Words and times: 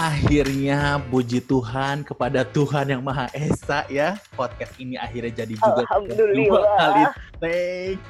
Akhirnya 0.00 0.96
puji 1.12 1.44
Tuhan 1.44 2.08
kepada 2.08 2.40
Tuhan 2.48 2.88
yang 2.88 3.04
Maha 3.04 3.28
Esa 3.36 3.84
ya. 3.92 4.16
Podcast 4.32 4.72
ini 4.80 4.96
akhirnya 4.96 5.44
jadi 5.44 5.52
juga 5.52 5.84
dua 6.16 6.60
kali 6.80 7.02
take. 7.36 8.00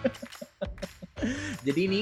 jadi 1.66 1.80
ini 1.90 2.00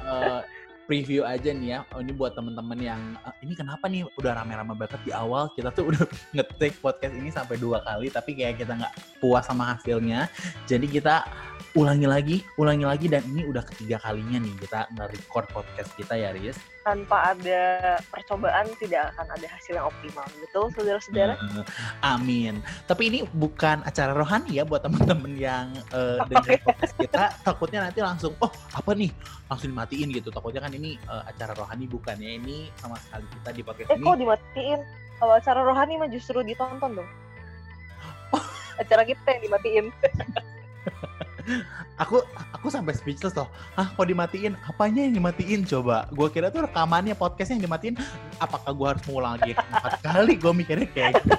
uh, 0.00 0.40
preview 0.88 1.28
aja 1.28 1.52
nih 1.52 1.76
ya. 1.76 1.78
Oh, 1.92 2.00
ini 2.00 2.16
buat 2.16 2.40
temen-temen 2.40 2.80
yang 2.80 3.20
uh, 3.20 3.36
ini 3.44 3.52
kenapa 3.52 3.84
nih 3.92 4.08
udah 4.16 4.32
rame-rame 4.32 4.72
banget 4.72 4.96
di 5.04 5.12
awal 5.12 5.52
kita 5.52 5.76
tuh 5.76 5.84
udah 5.92 6.08
ngetik 6.32 6.80
podcast 6.80 7.12
ini 7.12 7.28
sampai 7.28 7.60
dua 7.60 7.84
kali 7.84 8.08
tapi 8.08 8.32
kayak 8.32 8.64
kita 8.64 8.80
nggak 8.80 9.20
puas 9.20 9.44
sama 9.44 9.76
hasilnya. 9.76 10.32
Jadi 10.64 10.88
kita 10.88 11.28
ulangi 11.76 12.08
lagi, 12.08 12.36
ulangi 12.56 12.88
lagi 12.88 13.12
dan 13.12 13.20
ini 13.28 13.44
udah 13.44 13.60
ketiga 13.60 14.00
kalinya 14.00 14.40
nih 14.40 14.56
kita 14.56 14.88
nge-record 14.96 15.52
podcast 15.52 15.92
kita 16.00 16.16
ya 16.16 16.32
Riz. 16.32 16.56
Tanpa 16.88 17.36
ada 17.36 17.62
percobaan 18.08 18.64
tidak 18.80 19.12
akan 19.12 19.28
ada 19.36 19.46
hasil 19.52 19.76
yang 19.76 19.84
optimal. 19.84 20.24
Betul, 20.40 20.72
saudara-saudara? 20.72 21.36
Uh, 21.36 21.64
amin. 22.00 22.64
Tapi 22.88 23.12
ini 23.12 23.18
bukan 23.36 23.84
acara 23.84 24.16
rohani 24.16 24.56
ya 24.56 24.64
buat 24.64 24.80
teman-teman 24.80 25.36
yang 25.36 25.68
uh, 25.96 26.24
dengar 26.32 26.56
podcast 26.64 26.96
kita. 26.96 27.28
Takutnya 27.44 27.84
nanti 27.84 28.00
langsung, 28.00 28.32
oh 28.40 28.48
apa 28.72 28.96
nih? 28.96 29.12
Langsung 29.52 29.68
dimatiin 29.68 30.08
gitu. 30.16 30.32
Takutnya 30.32 30.64
kan 30.64 30.72
ini 30.72 30.96
uh, 31.12 31.28
acara 31.28 31.52
rohani 31.52 31.84
bukan 31.84 32.16
ya. 32.16 32.40
Ini 32.40 32.72
sama 32.80 32.96
sekali 32.96 33.28
kita 33.36 33.50
di 33.52 33.60
podcast 33.60 33.88
Eh 33.92 33.96
ini. 34.00 34.06
kok 34.08 34.16
dimatiin? 34.16 34.80
Kalau 35.20 35.34
acara 35.36 35.60
rohani 35.60 35.92
mah 36.00 36.08
justru 36.08 36.40
ditonton 36.40 37.04
dong. 37.04 37.10
acara 38.80 39.04
kita 39.04 39.28
yang 39.36 39.42
dimatiin. 39.44 39.86
Aku 41.96 42.20
aku 42.52 42.68
sampai 42.68 42.92
speechless 42.92 43.32
loh. 43.32 43.48
Hah, 43.72 43.90
kok 43.90 44.04
dimatiin? 44.04 44.54
Apanya 44.62 45.02
yang 45.02 45.14
dimatiin 45.14 45.64
coba? 45.64 46.06
Gua 46.10 46.28
kira 46.28 46.48
tuh 46.48 46.64
rekamannya 46.64 47.12
podcastnya 47.12 47.58
yang 47.58 47.66
dimatiin. 47.66 47.94
Apakah 48.36 48.70
gua 48.70 48.88
harus 48.92 49.02
ngulang 49.04 49.36
lagi 49.36 49.52
empat 49.52 49.94
kali? 50.06 50.32
Gue 50.34 50.52
mikirnya 50.52 50.88
kayak 50.88 51.18
gitu. 51.18 51.36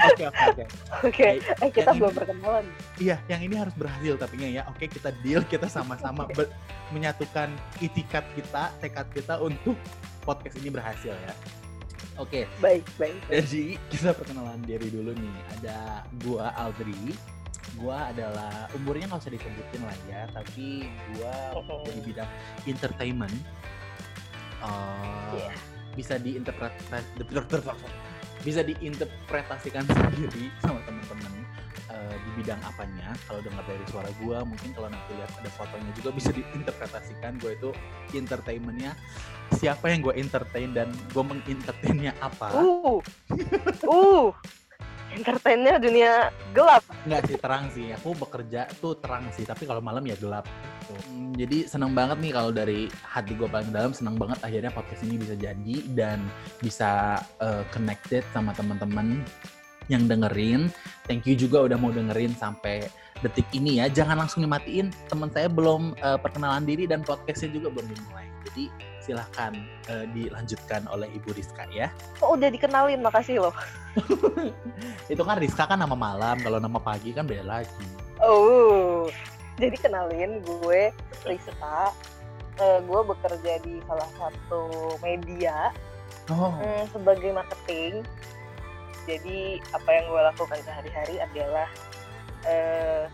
Oke 0.00 0.24
oke 0.24 0.42
oke. 0.48 0.64
Oke, 1.04 1.24
Baik, 1.28 1.42
eh 1.60 1.70
kita 1.70 1.92
yang 1.92 2.00
belum 2.00 2.08
ini- 2.08 2.16
perkenalan. 2.16 2.64
Iya, 2.96 3.16
yang 3.28 3.40
ini 3.44 3.52
harus 3.52 3.74
berhasil 3.76 4.16
tapinya 4.16 4.48
ya. 4.48 4.62
Oke, 4.72 4.88
kita 4.88 5.12
deal, 5.20 5.44
kita 5.44 5.68
sama-sama 5.68 6.24
ber- 6.26 6.48
menyatukan 6.88 7.52
itikat 7.78 8.24
kita, 8.32 8.72
tekad 8.80 9.12
kita 9.12 9.36
untuk 9.36 9.76
podcast 10.24 10.56
ini 10.56 10.72
berhasil 10.72 11.12
ya. 11.12 11.34
Oke, 12.16 12.48
Baik, 12.60 12.84
baik. 12.96 13.16
jadi 13.28 13.76
kita 13.92 14.16
perkenalan 14.16 14.60
diri 14.64 14.88
dulu 14.88 15.12
nih. 15.12 15.34
Ada 15.60 15.76
gua 16.24 16.48
Aldri. 16.56 17.12
Gua 17.80 18.12
adalah 18.12 18.68
umurnya 18.76 19.08
nggak 19.08 19.24
usah 19.24 19.32
disebutin 19.32 19.80
lah 19.80 19.96
ya, 20.04 20.22
tapi 20.30 20.84
gua 21.16 21.32
Mhm. 21.56 21.80
dari 21.82 22.00
bidang 22.04 22.30
entertainment. 22.66 23.36
Uh, 24.60 25.32
Iya. 25.32 25.54
Bisa 25.96 26.14
diinterpretasi, 26.16 27.08
bisa 28.46 28.60
diinterpretasikan 28.62 29.84
sendiri 29.88 30.52
sama 30.60 30.78
teman-teman 30.84 31.32
uh, 31.90 32.14
di 32.14 32.30
bidang 32.36 32.60
apanya. 32.62 33.16
Kalau 33.24 33.40
dengar 33.40 33.64
dari 33.64 33.84
suara 33.88 34.10
gua, 34.20 34.44
mungkin 34.44 34.70
kalau 34.70 34.88
nanti 34.88 35.16
lihat 35.16 35.32
ada 35.34 35.50
fotonya 35.50 35.90
juga 35.96 36.12
bisa 36.12 36.30
diinterpretasikan. 36.30 37.40
Gue 37.40 37.56
itu 37.56 37.72
entertainmentnya 38.12 38.92
siapa 39.56 39.90
yang 39.90 40.00
gue 40.00 40.14
entertain 40.14 40.70
dan 40.70 40.88
gue 41.10 41.24
mengentertainnya 41.24 42.12
apa. 42.20 42.48
Uh. 42.54 43.00
Uh. 43.82 44.28
Entertainnya 45.10 45.76
dunia 45.82 46.30
gelap. 46.54 46.86
Nggak 47.06 47.20
sih 47.26 47.36
terang 47.38 47.64
sih. 47.74 47.86
Aku 47.94 48.14
bekerja 48.14 48.70
tuh 48.78 48.94
terang 48.98 49.26
sih, 49.34 49.42
tapi 49.42 49.66
kalau 49.66 49.82
malam 49.82 50.06
ya 50.06 50.14
gelap. 50.18 50.46
gitu. 50.86 50.94
Hmm, 51.10 51.30
jadi 51.34 51.58
senang 51.70 51.92
banget 51.94 52.18
nih 52.18 52.32
kalau 52.34 52.50
dari 52.50 52.90
hati 53.06 53.32
gue 53.34 53.46
paling 53.46 53.70
dalam 53.70 53.94
senang 53.94 54.18
banget 54.18 54.38
akhirnya 54.42 54.70
podcast 54.74 55.02
ini 55.06 55.16
bisa 55.18 55.34
jadi 55.38 55.76
dan 55.94 56.18
bisa 56.58 57.22
uh, 57.38 57.62
connected 57.70 58.26
sama 58.34 58.54
teman-teman 58.54 59.22
yang 59.90 60.06
dengerin. 60.06 60.70
Thank 61.10 61.26
you 61.26 61.34
juga 61.34 61.66
udah 61.66 61.78
mau 61.78 61.90
dengerin 61.90 62.34
sampai 62.38 62.86
detik 63.20 63.46
ini 63.52 63.82
ya. 63.82 63.90
Jangan 63.90 64.26
langsung 64.26 64.46
dimatiin. 64.46 64.94
Teman 65.10 65.30
saya 65.34 65.50
belum 65.50 65.98
uh, 66.00 66.18
perkenalan 66.18 66.62
diri 66.62 66.86
dan 66.86 67.02
podcastnya 67.02 67.50
juga 67.50 67.74
belum 67.74 67.90
dimulai. 67.90 68.26
Jadi 68.50 68.89
silahkan 69.00 69.56
uh, 69.88 70.06
dilanjutkan 70.12 70.86
oleh 70.92 71.08
Ibu 71.16 71.34
Rizka 71.34 71.66
ya. 71.72 71.88
Kok 72.20 72.36
udah 72.40 72.48
dikenalin, 72.52 73.00
makasih 73.00 73.48
loh. 73.48 73.54
Itu 75.12 75.24
kan 75.24 75.40
Rizka 75.40 75.66
kan 75.66 75.80
nama 75.80 75.96
malam, 75.96 76.38
kalau 76.40 76.60
nama 76.60 76.78
pagi 76.78 77.10
kan 77.16 77.26
beda 77.26 77.42
lagi. 77.42 77.86
Oh, 78.20 79.08
jadi 79.56 79.76
kenalin 79.80 80.44
gue 80.44 80.92
Rizka. 81.24 81.92
Eh, 82.60 82.78
gue 82.84 83.00
bekerja 83.08 83.56
di 83.64 83.80
salah 83.88 84.10
satu 84.20 84.92
media 85.00 85.72
Oh, 86.30 86.54
hmm, 86.54 86.86
sebagai 86.94 87.34
marketing. 87.34 88.06
Jadi 89.10 89.58
apa 89.74 89.88
yang 89.90 90.04
gue 90.06 90.22
lakukan 90.22 90.58
sehari-hari 90.62 91.18
adalah 91.18 91.66
eh, 92.46 93.04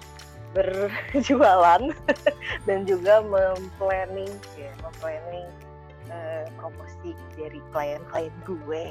berjualan 0.53 1.83
dan 2.69 2.79
juga 2.85 3.25
memplanning, 3.25 4.33
ya, 4.61 4.73
memplanning 4.85 5.49
promosi 6.54 7.10
dari 7.34 7.60
klien-klien 7.71 8.32
gue 8.44 8.84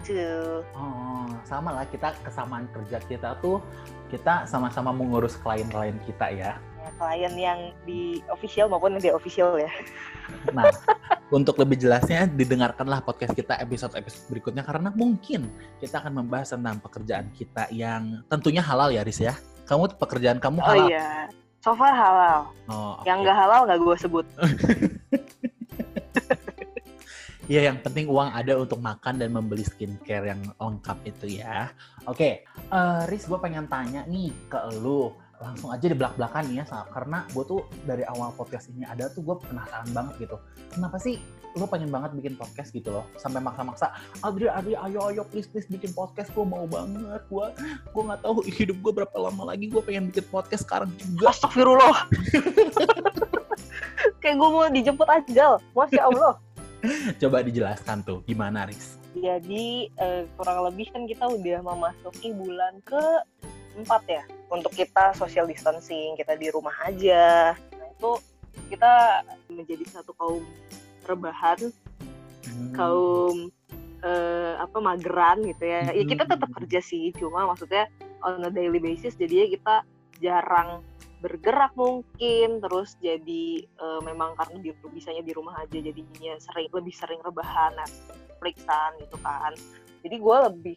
gitu. 0.00 0.64
oh, 0.72 1.28
sama 1.44 1.76
lah 1.76 1.84
kita 1.84 2.16
kesamaan 2.24 2.64
kerja 2.72 2.96
kita 3.04 3.36
tuh 3.44 3.60
kita 4.08 4.48
sama-sama 4.48 4.90
mengurus 4.90 5.36
klien-klien 5.36 5.94
kita 6.08 6.32
ya. 6.32 6.52
Ya, 6.80 6.88
klien 6.96 7.34
yang 7.36 7.60
di 7.84 8.24
official 8.32 8.72
maupun 8.72 8.96
yang 8.96 9.02
di 9.04 9.12
official 9.12 9.60
ya. 9.60 9.68
Nah, 10.54 10.70
untuk 11.28 11.58
lebih 11.58 11.74
jelasnya 11.74 12.22
didengarkanlah 12.30 13.02
podcast 13.02 13.34
kita 13.34 13.58
episode-episode 13.58 14.30
berikutnya 14.30 14.62
karena 14.62 14.94
mungkin 14.94 15.50
kita 15.82 15.98
akan 15.98 16.22
membahas 16.22 16.54
tentang 16.54 16.78
pekerjaan 16.78 17.26
kita 17.34 17.66
yang 17.74 18.22
tentunya 18.30 18.62
halal 18.62 18.94
ya, 18.94 19.02
Riz 19.02 19.18
ya. 19.18 19.34
Kamu 19.66 19.90
pekerjaan 19.98 20.38
kamu 20.38 20.62
Oh 20.62 20.66
halal. 20.70 20.86
iya, 20.86 21.26
so 21.60 21.74
far 21.74 21.90
halal. 21.90 22.46
Oh, 22.70 23.02
Yang 23.02 23.18
oke. 23.18 23.24
nggak 23.26 23.36
halal 23.42 23.60
nggak 23.66 23.78
gue 23.82 23.96
sebut. 23.98 24.26
Iya, 27.50 27.66
yang 27.66 27.82
penting 27.82 28.06
uang 28.06 28.30
ada 28.30 28.54
untuk 28.54 28.78
makan 28.78 29.18
dan 29.18 29.34
membeli 29.34 29.66
skincare 29.66 30.22
yang 30.22 30.38
lengkap 30.54 31.02
itu 31.02 31.42
ya. 31.42 31.66
Oke, 32.06 32.46
eh 32.46 33.00
Riz, 33.10 33.26
gue 33.26 33.34
pengen 33.42 33.66
tanya 33.66 34.06
nih 34.06 34.30
ke 34.46 34.70
lu. 34.78 35.10
Langsung 35.42 35.74
aja 35.74 35.82
di 35.82 35.96
belak-belakan 35.98 36.46
nih 36.46 36.62
ya, 36.62 36.86
karena 36.94 37.26
gue 37.34 37.42
tuh 37.42 37.66
dari 37.82 38.06
awal 38.06 38.30
podcast 38.38 38.70
ini 38.70 38.86
ada 38.86 39.10
tuh 39.10 39.26
gue 39.26 39.34
penasaran 39.42 39.90
banget 39.90 40.30
gitu. 40.30 40.36
Kenapa 40.70 41.02
sih 41.02 41.18
lu 41.58 41.66
pengen 41.66 41.90
banget 41.90 42.14
bikin 42.14 42.38
podcast 42.38 42.70
gitu 42.70 42.94
loh? 42.94 43.10
Sampai 43.18 43.42
maksa-maksa, 43.42 43.98
Adri, 44.22 44.46
Adri, 44.46 44.78
ayo, 44.78 45.10
ayo, 45.10 45.26
please, 45.26 45.50
please 45.50 45.66
bikin 45.66 45.90
podcast. 45.90 46.30
Gue 46.30 46.46
mau 46.46 46.70
banget. 46.70 47.26
Gue 47.26 47.50
gue 47.66 48.02
nggak 48.04 48.22
tahu 48.22 48.46
hidup 48.46 48.78
gue 48.78 48.92
berapa 49.02 49.16
lama 49.18 49.50
lagi. 49.50 49.66
Gue 49.66 49.82
pengen 49.82 50.14
bikin 50.14 50.22
podcast 50.30 50.62
sekarang 50.62 50.94
juga. 51.02 51.34
Astagfirullah. 51.34 52.06
Kayak 54.22 54.36
gue 54.38 54.48
mau 54.54 54.70
dijemput 54.70 55.08
ajal. 55.10 55.58
Masya 55.74 56.04
Allah. 56.06 56.38
Coba 57.20 57.44
dijelaskan 57.44 58.02
tuh, 58.02 58.24
gimana 58.24 58.64
Riz? 58.64 58.96
Jadi 59.12 59.90
eh, 59.90 60.22
kurang 60.38 60.64
lebih 60.70 60.88
kan 60.94 61.04
kita 61.04 61.28
udah 61.28 61.58
memasuki 61.60 62.32
bulan 62.32 62.78
ke 62.86 63.02
empat 63.76 64.02
ya. 64.08 64.22
Untuk 64.50 64.74
kita 64.74 65.14
social 65.14 65.46
distancing, 65.46 66.16
kita 66.16 66.34
di 66.34 66.48
rumah 66.50 66.74
aja. 66.82 67.54
Nah 67.54 67.88
itu 67.90 68.12
kita 68.70 69.22
menjadi 69.50 69.84
satu 69.90 70.14
kaum 70.16 70.42
rebahan, 71.06 71.70
Hmm. 72.40 72.72
kaum 72.72 73.36
eh, 74.00 74.54
apa 74.56 74.80
mageran 74.80 75.44
gitu 75.44 75.60
ya. 75.60 75.92
Ya 75.92 76.04
kita 76.08 76.24
tetap 76.24 76.48
Mhm. 76.48 76.56
kerja 76.56 76.80
sih, 76.80 77.12
cuma 77.20 77.44
maksudnya 77.44 77.84
on 78.24 78.40
a 78.40 78.48
daily 78.48 78.80
basis 78.80 79.12
jadinya 79.12 79.44
kita 79.44 79.74
jarang 80.20 80.84
bergerak 81.20 81.76
mungkin 81.76 82.64
terus 82.64 82.96
jadi 83.00 83.64
eh, 83.64 84.00
memang 84.04 84.32
karena 84.40 84.56
di, 84.60 84.72
bisanya 84.92 85.20
di 85.20 85.32
rumah 85.36 85.60
aja 85.60 85.76
jadinya 85.76 86.32
sering 86.40 86.72
lebih 86.72 86.94
sering 86.96 87.20
rebahan 87.20 87.76
Netflixan 87.76 88.96
gitu 89.04 89.16
kan 89.20 89.52
jadi 90.00 90.16
gue 90.16 90.36
lebih 90.48 90.76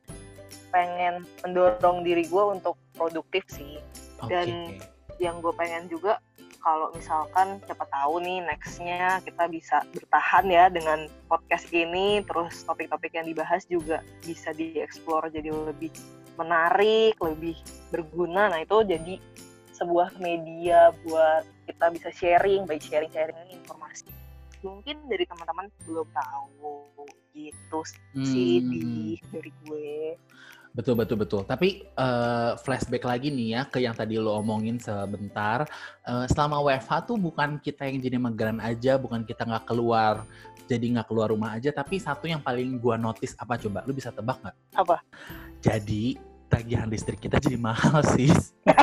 pengen 0.73 1.23
mendorong 1.47 2.03
diri 2.03 2.27
gue 2.27 2.43
untuk 2.43 2.75
produktif 2.97 3.47
sih 3.47 3.79
Oke. 4.19 4.31
dan- 4.31 4.79
yang 5.21 5.39
gue 5.39 5.53
pengen 5.53 5.85
juga 5.87 6.17
kalau 6.63 6.95
misalkan 6.95 7.59
siapa 7.67 7.83
tahu 7.91 8.23
nih 8.23 8.39
nextnya 8.47 9.19
kita 9.27 9.51
bisa 9.51 9.83
bertahan 9.91 10.47
ya 10.47 10.71
dengan 10.71 11.11
podcast 11.27 11.67
ini 11.75 12.23
terus 12.23 12.63
topik-topik 12.63 13.11
yang 13.11 13.27
dibahas 13.27 13.67
juga 13.67 13.99
bisa 14.23 14.55
dieksplor 14.55 15.27
jadi 15.27 15.51
lebih 15.51 15.91
menarik 16.39 17.17
lebih 17.21 17.57
berguna. 17.93 18.49
Nah 18.49 18.59
itu 18.61 18.81
jadi 18.85 19.15
sebuah 19.73 20.17
media 20.21 20.93
buat 21.05 21.43
kita 21.65 21.85
bisa 21.93 22.09
sharing 22.13 22.63
baik 22.69 22.83
sharing 22.85 23.11
sharing 23.11 23.37
informasi. 23.49 24.07
Mungkin 24.63 25.11
dari 25.11 25.27
teman-teman 25.27 25.67
belum 25.83 26.07
tahu 26.13 27.07
gitu 27.33 27.79
sih 28.21 28.61
Hmm. 28.61 28.69
di 28.69 29.17
dari 29.33 29.51
gue 29.65 30.15
Betul 30.73 30.97
betul 30.97 31.21
betul. 31.21 31.41
Tapi 31.45 31.85
uh, 32.01 32.57
flashback 32.57 33.05
lagi 33.05 33.29
nih 33.29 33.57
ya 33.57 33.61
ke 33.69 33.77
yang 33.77 33.93
tadi 33.93 34.17
lo 34.17 34.41
omongin 34.41 34.81
sebentar. 34.81 35.69
Uh, 36.01 36.25
selama 36.25 36.65
WFH 36.65 37.13
tuh 37.13 37.17
bukan 37.21 37.61
kita 37.61 37.85
yang 37.85 38.01
jadi 38.01 38.17
mageran 38.17 38.57
aja, 38.57 38.97
bukan 38.97 39.21
kita 39.21 39.45
nggak 39.45 39.69
keluar 39.69 40.25
jadi 40.65 40.97
nggak 40.97 41.13
keluar 41.13 41.29
rumah 41.29 41.53
aja. 41.53 41.69
Tapi 41.69 42.01
satu 42.01 42.25
yang 42.25 42.41
paling 42.41 42.81
gua 42.81 42.97
notice 42.97 43.37
apa 43.37 43.53
coba? 43.61 43.85
Lu 43.85 43.93
bisa 43.93 44.09
tebak 44.09 44.41
nggak? 44.41 44.55
Apa? 44.81 44.97
Jadi 45.61 46.17
tagihan 46.49 46.89
listrik 46.89 47.21
kita 47.21 47.37
jadi 47.37 47.61
mahal 47.61 48.01
sih. 48.17 48.33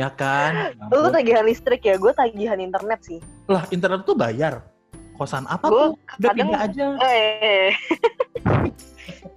ya 0.00 0.08
kan? 0.12 0.76
Lu 0.92 1.08
tagihan 1.08 1.44
listrik 1.44 1.84
ya, 1.84 1.96
gue 1.96 2.12
tagihan 2.12 2.60
internet 2.60 3.00
sih. 3.04 3.20
Lah 3.48 3.64
internet 3.72 4.04
tuh 4.04 4.12
bayar. 4.12 4.60
Kosan 5.16 5.48
apa 5.48 5.66
gua 5.66 5.72
tuh? 5.72 5.90
Udah 6.20 6.30
pindah 6.36 6.60
aja. 6.64 6.86
Eh, 7.02 7.72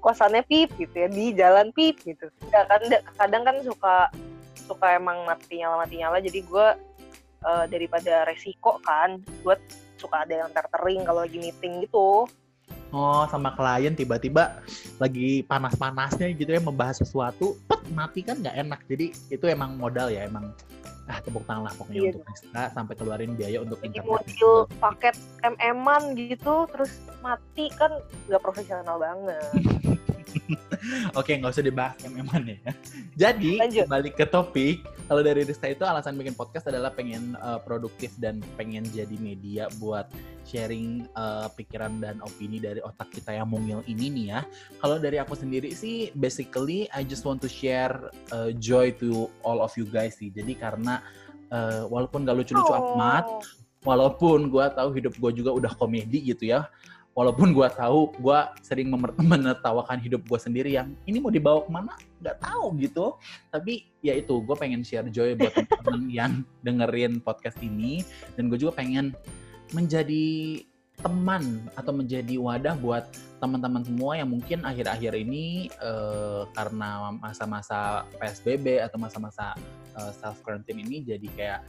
kosannya 0.01 0.42
pip 0.50 0.74
gitu 0.75 0.95
ya 0.98 1.07
di 1.07 1.31
jalan 1.38 1.69
pip 1.71 2.01
gitu. 2.01 2.27
Ya 2.50 2.65
kan 2.65 2.81
kadang 3.15 3.44
kan 3.45 3.57
suka 3.62 4.09
suka 4.65 4.98
emang 4.98 5.24
mati 5.24 5.62
nyala 5.62 5.86
mati 5.86 6.01
nyala 6.01 6.18
jadi 6.19 6.39
gue 6.42 6.68
uh, 7.45 7.65
daripada 7.69 8.25
resiko 8.25 8.81
kan 8.81 9.21
gue 9.45 9.56
suka 10.01 10.25
ada 10.25 10.45
yang 10.45 10.50
tertering 10.50 11.06
kalau 11.06 11.21
lagi 11.21 11.38
meeting 11.38 11.86
gitu 11.86 12.25
Oh, 12.91 13.23
sama 13.31 13.55
klien 13.55 13.95
tiba-tiba 13.95 14.59
lagi 14.99 15.47
panas-panasnya 15.47 16.35
gitu 16.35 16.51
ya 16.51 16.59
membahas 16.59 16.99
sesuatu, 16.99 17.55
pet 17.65 17.79
mati 17.95 18.19
kan 18.19 18.43
nggak 18.43 18.55
enak. 18.67 18.79
Jadi 18.91 19.15
itu 19.31 19.45
emang 19.47 19.79
modal 19.79 20.11
ya, 20.11 20.27
emang 20.27 20.51
ah 21.09 21.19
tepuk 21.19 21.43
tangan 21.43 21.67
lah 21.67 21.73
pokoknya 21.75 21.99
iya. 21.99 22.09
untuk 22.13 22.23
Krista 22.29 22.63
sampai 22.71 22.93
keluarin 22.95 23.33
biaya 23.35 23.57
untuk 23.59 23.79
internet. 23.83 24.07
modul 24.07 24.69
paket 24.79 25.15
MM-an 25.43 26.15
gitu, 26.15 26.69
terus 26.71 26.91
mati 27.19 27.67
kan 27.75 27.91
nggak 28.31 28.41
profesional 28.43 28.95
banget. 29.01 29.51
Oke, 31.19 31.38
nggak 31.38 31.51
usah 31.51 31.66
dibahas 31.66 31.98
yang 32.04 32.13
memang 32.18 32.44
ya. 32.48 32.72
Jadi, 33.16 33.60
Lanjut. 33.60 33.86
balik 33.88 34.13
ke 34.18 34.25
topik. 34.28 34.83
Kalau 35.07 35.22
dari 35.22 35.44
Rista 35.44 35.68
itu 35.68 35.83
alasan 35.83 36.16
bikin 36.16 36.36
podcast 36.36 36.72
adalah 36.72 36.92
pengen 36.95 37.36
uh, 37.44 37.60
produktif 37.60 38.16
dan 38.18 38.39
pengen 38.56 38.88
jadi 38.95 39.16
media 39.19 39.68
buat 39.80 40.07
sharing 40.48 41.06
uh, 41.19 41.51
pikiran 41.51 42.00
dan 42.00 42.24
opini 42.24 42.63
dari 42.63 42.80
otak 42.80 43.12
kita 43.12 43.36
yang 43.36 43.51
mungil 43.51 43.83
ini 43.88 44.07
nih 44.07 44.25
ya. 44.31 44.42
Kalau 44.80 44.98
dari 44.98 45.19
aku 45.19 45.36
sendiri 45.36 45.75
sih, 45.75 46.16
basically 46.16 46.88
I 46.95 47.04
just 47.04 47.28
want 47.28 47.44
to 47.44 47.50
share 47.51 48.12
uh, 48.31 48.56
joy 48.56 48.95
to 49.04 49.28
all 49.44 49.60
of 49.60 49.75
you 49.75 49.83
guys 49.88 50.16
sih. 50.19 50.31
Jadi 50.31 50.56
karena 50.56 51.04
uh, 51.51 51.88
walaupun 51.92 52.24
gak 52.24 52.39
lucu-lucu 52.39 52.72
oh. 52.72 52.95
amat, 52.95 53.28
walaupun 53.81 54.48
gue 54.48 54.66
tahu 54.78 54.89
hidup 54.94 55.13
gue 55.18 55.31
juga 55.44 55.51
udah 55.51 55.74
komedi 55.74 56.31
gitu 56.33 56.54
ya 56.54 56.69
walaupun 57.11 57.51
gue 57.51 57.67
tahu 57.75 58.11
gue 58.19 58.39
sering 58.63 58.91
menertawakan 59.31 59.99
hidup 59.99 60.23
gue 60.27 60.39
sendiri 60.39 60.71
yang 60.75 60.95
ini 61.05 61.19
mau 61.19 61.31
dibawa 61.31 61.63
ke 61.65 61.71
mana? 61.71 61.93
Nggak 62.23 62.37
tahu 62.39 62.65
gitu. 62.79 63.05
Tapi 63.51 63.87
ya 63.99 64.15
itu 64.15 64.39
gue 64.41 64.55
pengen 64.55 64.81
share 64.85 65.07
joy 65.11 65.35
buat 65.35 65.53
teman-teman 65.55 66.01
yang 66.19 66.31
dengerin 66.63 67.19
podcast 67.19 67.59
ini. 67.59 68.03
Dan 68.35 68.47
gue 68.47 68.57
juga 68.59 68.79
pengen 68.79 69.15
menjadi 69.71 70.59
teman 71.01 71.65
atau 71.73 71.91
menjadi 71.97 72.37
wadah 72.37 72.77
buat 72.77 73.09
teman-teman 73.41 73.81
semua 73.81 74.21
yang 74.21 74.29
mungkin 74.29 74.61
akhir-akhir 74.61 75.17
ini 75.17 75.73
uh, 75.81 76.45
karena 76.53 77.09
masa-masa 77.17 78.05
PSBB 78.21 78.85
atau 78.85 79.01
masa-masa 79.01 79.57
uh, 79.97 80.13
self 80.13 80.37
quarantine 80.45 80.85
ini 80.85 81.01
jadi 81.01 81.27
kayak 81.33 81.61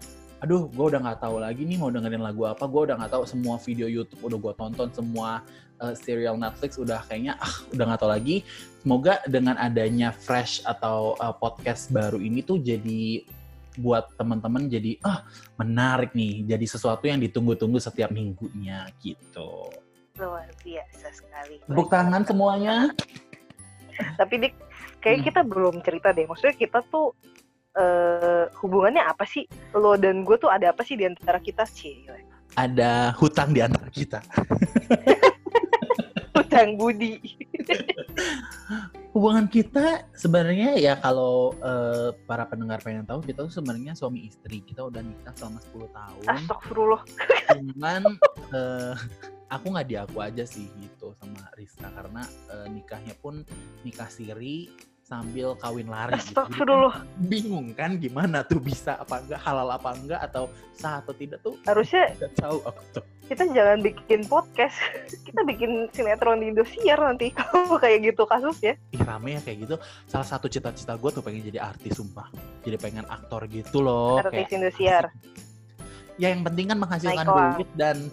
aduh 0.42 0.66
gue 0.66 0.84
udah 0.90 1.00
nggak 1.00 1.22
tahu 1.22 1.38
lagi 1.38 1.62
nih 1.62 1.78
mau 1.78 1.88
dengerin 1.88 2.18
lagu 2.18 2.50
apa 2.50 2.66
gue 2.66 2.90
udah 2.90 2.98
nggak 2.98 3.14
tahu 3.14 3.24
semua 3.30 3.62
video 3.62 3.86
YouTube 3.86 4.26
udah 4.26 4.38
gue 4.42 4.52
tonton 4.58 4.90
semua 4.90 5.46
uh, 5.82 5.94
serial 5.98 6.38
Netflix 6.38 6.78
udah 6.78 7.02
kayaknya 7.10 7.34
ah 7.42 7.54
udah 7.74 7.84
nggak 7.90 8.00
tahu 8.00 8.10
lagi. 8.14 8.36
Semoga 8.82 9.22
dengan 9.26 9.58
adanya 9.58 10.14
fresh 10.14 10.62
atau 10.62 11.18
uh, 11.18 11.34
podcast 11.34 11.90
baru 11.90 12.22
ini 12.22 12.46
tuh 12.46 12.62
jadi 12.62 13.26
buat 13.80 14.14
teman-teman 14.20 14.68
jadi 14.68 15.00
ah 15.00 15.24
menarik 15.56 16.12
nih 16.12 16.44
jadi 16.44 16.66
sesuatu 16.68 17.08
yang 17.08 17.18
ditunggu-tunggu 17.18 17.82
setiap 17.82 18.14
minggunya 18.14 18.86
gitu. 19.02 19.70
Luar 20.18 20.50
biasa 20.62 21.08
sekali. 21.10 21.62
Tepuk 21.66 21.88
tangan 21.90 22.22
semuanya. 22.22 22.92
Tapi 24.18 24.34
dik 24.42 24.54
kayak 25.02 25.18
hmm. 25.22 25.26
kita 25.26 25.40
belum 25.42 25.74
cerita 25.82 26.14
deh 26.14 26.26
maksudnya 26.30 26.54
kita 26.54 26.78
tuh 26.88 27.10
uh, 27.76 28.44
hubungannya 28.60 29.04
apa 29.04 29.24
sih? 29.24 29.44
Lo 29.76 29.96
dan 29.96 30.26
gue 30.26 30.36
tuh 30.40 30.48
ada 30.48 30.72
apa 30.72 30.82
sih 30.84 30.96
di 30.96 31.08
antara 31.08 31.38
kita 31.38 31.64
sih 31.69 32.04
ada 32.56 33.16
hutang 33.16 33.56
di 33.56 33.60
antara 33.64 33.88
kita. 33.88 34.20
Hutang 36.36 36.76
budi. 36.76 37.20
Hubungan 39.12 39.44
kita 39.48 40.08
sebenarnya 40.16 40.76
ya 40.80 40.96
kalau 40.96 41.52
uh, 41.60 42.16
para 42.24 42.48
pendengar 42.48 42.80
pengen 42.80 43.04
tahu 43.04 43.20
kita 43.20 43.44
tuh 43.44 43.52
sebenarnya 43.52 43.92
suami 43.92 44.28
istri. 44.28 44.64
Kita 44.64 44.88
udah 44.88 45.00
nikah 45.04 45.32
selama 45.36 45.60
10 45.60 45.92
tahun. 45.92 46.25
Astagfirullah. 46.28 47.02
Cuman 47.52 48.02
uh, 48.56 48.96
aku 49.52 49.66
nggak 49.76 49.88
diaku 49.88 50.18
aja 50.25 50.44
sih 50.48 50.68
gitu 50.80 51.12
sama 51.20 51.52
Rizka. 51.56 51.88
Karena 51.92 52.25
uh, 52.52 52.68
nikahnya 52.68 53.12
pun 53.20 53.44
nikah 53.84 54.08
siri 54.08 54.72
sambil 55.12 55.53
kawin 55.61 55.88
lari. 55.93 56.17
Gitu. 56.17 56.32
Astagfirullah. 56.32 56.97
Gitu. 57.05 57.29
Bingung 57.29 57.76
kan 57.76 58.00
gimana 58.00 58.41
tuh 58.49 58.56
bisa 58.56 58.97
apa 58.97 59.20
enggak 59.20 59.41
halal 59.44 59.69
apa 59.69 59.93
enggak 59.93 60.20
atau 60.25 60.49
sah 60.73 61.05
atau 61.05 61.12
tidak 61.12 61.44
tuh. 61.44 61.53
Harusnya 61.69 62.17
tidak 62.17 62.32
tahu 62.41 62.64
aku 62.64 62.82
tuh. 62.97 63.05
Kita 63.29 63.44
jangan 63.53 63.79
bikin 63.85 64.25
podcast. 64.25 64.76
Kita 65.29 65.44
bikin 65.44 65.93
sinetron 65.93 66.41
di 66.41 66.56
Indosiar 66.56 66.97
nanti 66.97 67.29
kalau 67.37 67.76
kayak 67.76 68.09
gitu 68.09 68.25
kasus 68.25 68.56
ya. 68.64 68.75
Ih 68.97 69.03
rame 69.05 69.37
ya 69.37 69.41
kayak 69.44 69.59
gitu. 69.69 69.76
Salah 70.09 70.25
satu 70.25 70.49
cita-cita 70.49 70.97
gue 70.97 71.11
tuh 71.12 71.20
pengen 71.20 71.44
jadi 71.44 71.61
artis 71.61 72.00
sumpah. 72.00 72.32
Jadi 72.64 72.76
pengen 72.81 73.05
aktor 73.05 73.44
gitu 73.53 73.85
loh. 73.85 74.17
Artis 74.17 74.49
kayak, 74.49 74.56
Indosiar. 74.56 75.05
Ya 76.17 76.32
yang 76.32 76.41
penting 76.41 76.73
kan 76.73 76.79
menghasilkan 76.81 77.25
duit 77.29 77.69
dan 77.76 78.09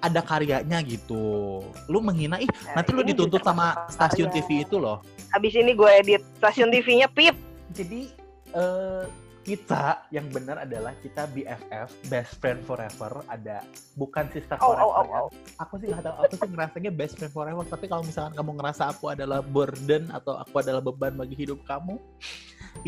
ada 0.00 0.20
karyanya 0.20 0.84
gitu. 0.84 1.64
Lu 1.88 1.98
menghina 2.04 2.36
ih, 2.40 2.48
nah, 2.48 2.80
nanti 2.80 2.90
lu 2.92 3.02
dituntut 3.02 3.40
sama 3.40 3.88
stasiun 3.88 4.28
karya. 4.28 4.44
TV 4.44 4.48
itu 4.68 4.76
loh. 4.76 5.00
Habis 5.36 5.52
ini 5.52 5.76
gue 5.76 5.90
edit 6.00 6.24
stasiun 6.40 6.72
TV-nya 6.72 7.12
pip. 7.12 7.36
Jadi 7.76 8.08
uh, 8.56 9.04
kita 9.44 10.08
yang 10.08 10.32
benar 10.32 10.64
adalah 10.64 10.96
kita 11.04 11.28
BFF, 11.36 11.92
best 12.08 12.40
friend 12.40 12.64
forever, 12.64 13.20
ada 13.28 13.60
bukan 14.00 14.32
sister 14.32 14.56
forever. 14.56 14.80
Oh, 14.80 14.96
oh, 14.96 15.04
oh, 15.04 15.28
oh. 15.28 15.60
Aku 15.60 15.76
sih 15.76 15.92
nggak 15.92 16.08
tahu, 16.08 16.16
aku 16.24 16.34
sih 16.40 16.48
ngerasanya 16.56 16.88
best 16.88 17.20
friend 17.20 17.36
forever. 17.36 17.68
Tapi 17.68 17.84
kalau 17.84 18.00
misalkan 18.00 18.32
kamu 18.32 18.56
ngerasa 18.56 18.96
aku 18.96 19.12
adalah 19.12 19.44
burden 19.44 20.08
atau 20.08 20.40
aku 20.40 20.64
adalah 20.64 20.80
beban 20.80 21.12
bagi 21.12 21.36
hidup 21.36 21.60
kamu, 21.68 22.00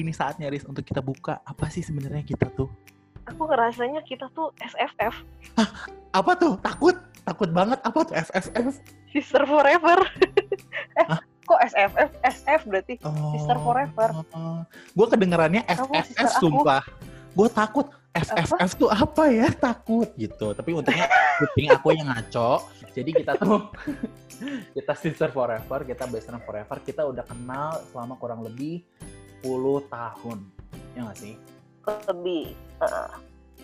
ini 0.00 0.08
saatnya 0.16 0.48
Riz 0.48 0.64
untuk 0.64 0.88
kita 0.88 1.04
buka 1.04 1.44
apa 1.44 1.68
sih 1.68 1.84
sebenarnya 1.84 2.24
kita 2.24 2.48
tuh 2.56 2.72
aku 3.28 3.44
ngerasanya 3.44 4.00
kita 4.08 4.24
tuh 4.32 4.56
SFF. 4.56 5.20
Hah, 5.60 5.68
apa 6.16 6.32
tuh? 6.40 6.56
Takut? 6.64 6.96
Takut 7.28 7.52
banget 7.52 7.76
apa 7.84 7.98
tuh 8.08 8.16
FFF? 8.16 8.80
Sister 9.12 9.44
Forever. 9.44 10.00
Hah? 11.12 11.20
Kok 11.48 11.60
SFF? 11.64 12.10
SF 12.20 12.60
berarti 12.68 12.94
oh, 13.02 13.32
Sister 13.32 13.56
Forever. 13.64 14.08
Oh, 14.36 14.60
gue 14.68 15.06
kedengarannya 15.08 15.64
FFF 15.64 16.28
sumpah. 16.36 16.84
Gue 17.32 17.48
takut 17.48 17.88
FFF 18.12 18.70
tuh 18.76 18.90
apa 18.92 19.24
ya? 19.32 19.48
Takut 19.48 20.12
gitu. 20.20 20.52
Tapi 20.52 20.70
untungnya 20.76 21.08
kuping 21.40 21.72
aku 21.72 21.96
yang 21.96 22.12
ngaco. 22.12 22.68
Jadi 22.92 23.10
kita 23.14 23.40
tuh 23.40 23.72
kita 24.76 24.92
sister 24.98 25.30
forever, 25.30 25.86
kita 25.86 26.04
best 26.10 26.28
friend 26.28 26.42
forever. 26.42 26.76
Kita 26.82 27.06
udah 27.06 27.24
kenal 27.24 27.78
selama 27.94 28.14
kurang 28.20 28.44
lebih 28.44 28.84
10 29.40 29.88
tahun. 29.88 30.38
Ya 30.98 31.08
gak 31.08 31.18
sih? 31.18 31.34
lebih 31.88 32.52
uh, 32.84 33.12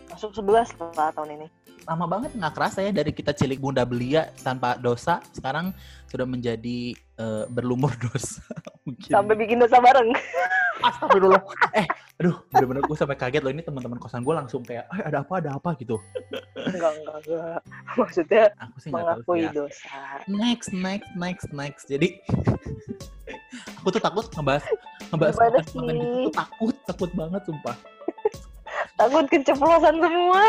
masuk 0.08 0.32
11 0.32 0.72
lah 0.96 1.10
tahun 1.12 1.30
ini 1.40 1.46
lama 1.84 2.06
banget 2.08 2.30
nggak 2.36 2.54
kerasa 2.56 2.78
ya 2.84 2.90
dari 2.92 3.12
kita 3.12 3.36
cilik 3.36 3.60
bunda 3.60 3.84
belia 3.84 4.32
tanpa 4.40 4.76
dosa 4.80 5.20
sekarang 5.36 5.72
sudah 6.08 6.24
menjadi 6.24 6.96
uh, 7.20 7.44
berlumur 7.48 7.92
dosa 8.08 8.44
Mungkin. 8.84 9.12
sampai 9.12 9.34
bikin 9.36 9.60
dosa 9.60 9.80
bareng. 9.80 10.12
Astagfirullah. 10.88 11.40
Eh 11.72 11.86
aduh 12.20 12.36
bener-bener 12.52 12.82
gue 12.84 12.96
sampai 12.98 13.16
kaget 13.18 13.42
loh 13.42 13.50
ini 13.50 13.62
teman-teman 13.64 13.98
kosan 13.98 14.22
gue 14.22 14.34
langsung 14.36 14.60
kayak 14.62 14.84
eh, 14.92 15.02
ada 15.08 15.24
apa 15.24 15.40
ada 15.40 15.50
apa? 15.56 15.72
gitu. 15.80 15.96
Enggak 16.56 16.92
enggak 17.00 17.16
enggak. 17.24 17.60
Maksudnya 18.00 18.44
aku 18.60 18.76
sih 18.82 18.90
mengakui 18.92 19.48
ya. 19.48 19.50
dosa. 19.54 20.20
Next 20.28 20.70
next 20.76 21.08
next 21.16 21.48
next. 21.56 21.84
Jadi 21.88 22.20
aku 23.80 23.88
tuh 23.94 24.02
takut 24.02 24.26
ngebahas 24.34 24.64
ngebahas 25.12 25.36
makan, 25.36 25.60
makan 25.62 25.94
gitu 25.96 26.16
tuh 26.28 26.34
takut 26.34 26.74
takut 26.88 27.10
banget 27.14 27.42
sumpah 27.46 27.76
takut 28.98 29.26
keceplosan 29.30 29.96
semua. 29.98 30.42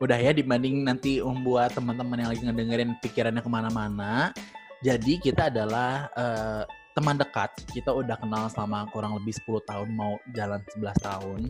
Udah 0.00 0.16
ya 0.16 0.32
dibanding 0.32 0.80
nanti 0.80 1.20
membuat 1.20 1.76
teman-teman 1.76 2.24
yang 2.24 2.30
lagi 2.32 2.42
ngedengerin 2.46 2.96
pikirannya 3.04 3.44
ke 3.44 3.50
mana-mana. 3.52 4.32
Jadi 4.80 5.20
kita 5.20 5.52
adalah 5.52 6.08
uh, 6.16 6.64
teman 6.96 7.20
dekat. 7.20 7.52
Kita 7.68 7.92
udah 7.92 8.16
kenal 8.16 8.48
selama 8.48 8.88
kurang 8.88 9.12
lebih 9.20 9.36
10 9.44 9.60
tahun 9.68 9.88
mau 9.92 10.16
jalan 10.32 10.60
11 10.72 11.04
tahun. 11.04 11.40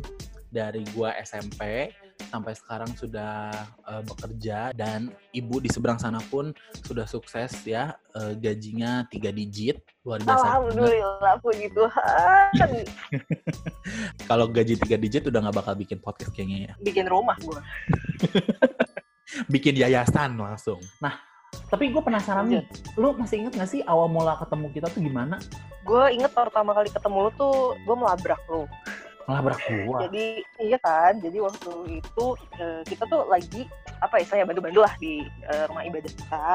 Dari 0.50 0.82
gua 0.90 1.14
SMP 1.22 1.94
sampai 2.28 2.52
sekarang 2.52 2.90
sudah 2.92 3.50
uh, 3.88 4.02
bekerja 4.04 4.76
dan 4.76 5.08
ibu 5.32 5.58
di 5.58 5.72
seberang 5.72 5.96
sana 5.96 6.20
pun 6.28 6.52
sudah 6.84 7.08
sukses 7.08 7.50
ya 7.64 7.96
uh, 8.16 8.36
gajinya 8.36 9.08
tiga 9.08 9.32
digit 9.32 9.80
luar 10.04 10.20
biasa. 10.20 10.44
Alhamdulillah 10.44 11.34
puji 11.40 11.66
Tuhan. 11.72 12.70
Kalau 14.28 14.46
gaji 14.48 14.74
tiga 14.76 14.96
digit 15.00 15.24
udah 15.28 15.40
nggak 15.48 15.56
bakal 15.56 15.74
bikin 15.76 15.98
podcast 16.00 16.32
kayaknya 16.36 16.70
ya. 16.70 16.72
Bikin 16.80 17.08
rumah 17.08 17.36
gua. 17.40 17.60
bikin 19.52 19.78
yayasan 19.78 20.34
langsung. 20.36 20.82
Nah, 20.98 21.14
tapi 21.70 21.90
gue 21.90 22.02
penasaran 22.02 22.50
nih, 22.50 22.66
lu 22.98 23.14
masih 23.14 23.46
inget 23.46 23.54
gak 23.54 23.70
sih 23.70 23.82
awal 23.86 24.10
mula 24.10 24.34
ketemu 24.38 24.66
kita 24.74 24.86
tuh 24.90 25.02
gimana? 25.02 25.38
Gue 25.86 26.14
inget 26.14 26.34
pertama 26.34 26.74
kali 26.74 26.90
ketemu 26.90 27.16
lu 27.26 27.30
tuh 27.38 27.78
gue 27.78 27.96
melabrak 27.96 28.42
lu 28.50 28.66
melabrak 29.30 29.62
gua. 29.86 30.10
Jadi 30.10 30.42
iya 30.58 30.78
kan, 30.82 31.22
jadi 31.22 31.38
waktu 31.38 32.02
itu 32.02 32.26
uh, 32.58 32.82
kita 32.82 33.06
tuh 33.06 33.30
lagi 33.30 33.70
apa 34.02 34.18
ya, 34.18 34.26
saya 34.26 34.42
bantu-bantu 34.42 34.82
lah 34.82 34.94
di 34.98 35.22
uh, 35.46 35.70
rumah 35.70 35.86
ibadah 35.86 36.10
kita. 36.10 36.48